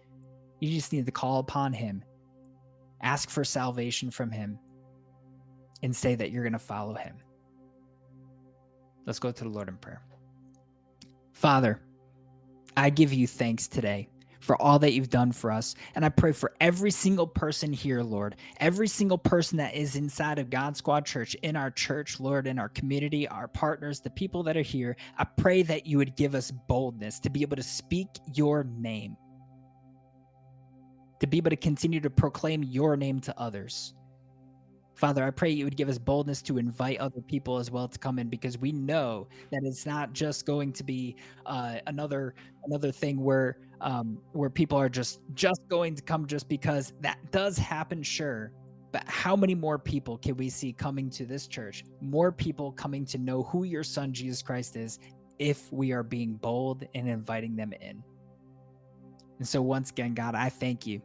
You 0.60 0.69
just 0.71 0.93
need 0.93 1.06
to 1.06 1.12
call 1.12 1.39
upon 1.39 1.73
Him, 1.73 2.04
ask 3.01 3.30
for 3.30 3.43
salvation 3.43 4.12
from 4.12 4.32
Him, 4.32 4.60
and 5.84 5.93
say 5.95 6.15
that 6.15 6.32
you're 6.32 6.43
going 6.43 6.54
to 6.54 6.60
follow 6.60 6.93
Him. 6.93 7.15
Let's 9.05 9.19
go 9.19 9.31
to 9.31 9.43
the 9.43 9.49
Lord 9.49 9.69
in 9.69 9.77
prayer. 9.77 10.01
Father, 11.33 11.79
I 12.75 12.89
give 12.89 13.13
you 13.13 13.27
thanks 13.27 13.67
today 13.67 14.09
for 14.39 14.61
all 14.61 14.79
that 14.79 14.93
you've 14.93 15.09
done 15.09 15.31
for 15.31 15.51
us. 15.51 15.75
And 15.95 16.05
I 16.05 16.09
pray 16.09 16.31
for 16.31 16.53
every 16.61 16.91
single 16.91 17.25
person 17.27 17.73
here, 17.73 18.03
Lord, 18.03 18.35
every 18.59 18.87
single 18.87 19.17
person 19.17 19.57
that 19.57 19.73
is 19.73 19.95
inside 19.95 20.39
of 20.39 20.49
God 20.49 20.77
Squad 20.77 21.05
Church, 21.05 21.35
in 21.35 21.55
our 21.55 21.71
church, 21.71 22.19
Lord, 22.19 22.45
in 22.47 22.59
our 22.59 22.69
community, 22.69 23.27
our 23.27 23.47
partners, 23.47 23.99
the 23.99 24.11
people 24.11 24.43
that 24.43 24.55
are 24.55 24.61
here. 24.61 24.95
I 25.17 25.23
pray 25.23 25.63
that 25.63 25.87
you 25.87 25.97
would 25.97 26.15
give 26.15 26.35
us 26.35 26.51
boldness 26.51 27.19
to 27.21 27.29
be 27.29 27.41
able 27.41 27.57
to 27.57 27.63
speak 27.63 28.07
your 28.33 28.63
name, 28.63 29.17
to 31.19 31.27
be 31.27 31.37
able 31.37 31.49
to 31.49 31.55
continue 31.55 31.99
to 32.01 32.09
proclaim 32.09 32.63
your 32.63 32.95
name 32.95 33.19
to 33.21 33.39
others. 33.39 33.93
Father, 34.95 35.25
I 35.25 35.29
pray 35.29 35.49
you 35.49 35.65
would 35.65 35.75
give 35.75 35.89
us 35.89 35.97
boldness 35.97 36.41
to 36.43 36.58
invite 36.58 36.99
other 36.99 37.19
people 37.21 37.58
as 37.58 37.69
well 37.69 37.88
to 37.88 37.99
come 37.99 38.17
in 38.17 38.29
because 38.29 38.58
we 38.58 38.71
know 38.71 39.27
that 39.51 39.62
it's 39.63 39.86
not 39.86 40.13
just 40.13 40.45
going 40.45 40.71
to 40.71 40.84
be 40.84 41.17
uh, 41.45 41.75
another 41.88 42.34
another 42.65 42.91
thing 42.91 43.21
where 43.21 43.58
um, 43.81 44.17
where 44.31 44.49
people 44.49 44.77
are 44.79 44.88
just 44.88 45.19
just 45.34 45.67
going 45.67 45.95
to 45.95 46.01
come 46.01 46.25
just 46.25 46.47
because 46.47 46.93
that 47.01 47.19
does 47.31 47.58
happen, 47.58 48.01
sure. 48.01 48.53
But 48.93 49.03
how 49.08 49.36
many 49.36 49.53
more 49.53 49.77
people 49.77 50.17
can 50.17 50.38
we 50.38 50.49
see 50.49 50.71
coming 50.71 51.10
to 51.12 51.25
this 51.25 51.47
church? 51.47 51.84
More 51.99 52.31
people 52.31 52.71
coming 52.71 53.05
to 53.08 53.17
know 53.17 53.43
who 53.43 53.63
your 53.63 53.84
son 53.84 54.13
Jesus 54.13 54.41
Christ 54.41 54.78
is 54.78 54.99
if 55.39 55.69
we 55.74 55.91
are 55.91 56.03
being 56.03 56.36
bold 56.36 56.86
and 56.95 57.09
inviting 57.09 57.57
them 57.57 57.74
in. 57.74 58.01
And 59.39 59.45
so 59.45 59.61
once 59.61 59.89
again, 59.89 60.13
God, 60.13 60.34
I 60.36 60.47
thank 60.47 60.88
you. 60.88 61.01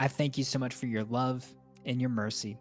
I 0.00 0.08
thank 0.08 0.36
you 0.36 0.42
so 0.42 0.58
much 0.58 0.74
for 0.74 0.86
your 0.86 1.04
love 1.04 1.46
and 1.86 2.00
your 2.00 2.10
mercy. 2.10 2.58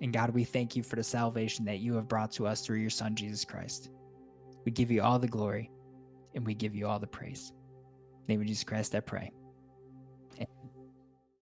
And 0.00 0.12
God, 0.12 0.30
we 0.30 0.44
thank 0.44 0.76
you 0.76 0.82
for 0.82 0.96
the 0.96 1.02
salvation 1.02 1.64
that 1.64 1.80
you 1.80 1.94
have 1.94 2.08
brought 2.08 2.30
to 2.32 2.46
us 2.46 2.64
through 2.64 2.78
your 2.78 2.90
Son, 2.90 3.14
Jesus 3.14 3.44
Christ. 3.44 3.90
We 4.64 4.72
give 4.72 4.90
you 4.90 5.02
all 5.02 5.18
the 5.18 5.28
glory 5.28 5.70
and 6.34 6.46
we 6.46 6.54
give 6.54 6.74
you 6.74 6.86
all 6.86 6.98
the 6.98 7.06
praise. 7.06 7.52
In 7.52 8.26
the 8.26 8.32
name 8.34 8.40
of 8.42 8.46
Jesus 8.46 8.64
Christ, 8.64 8.94
I 8.94 9.00
pray. 9.00 9.32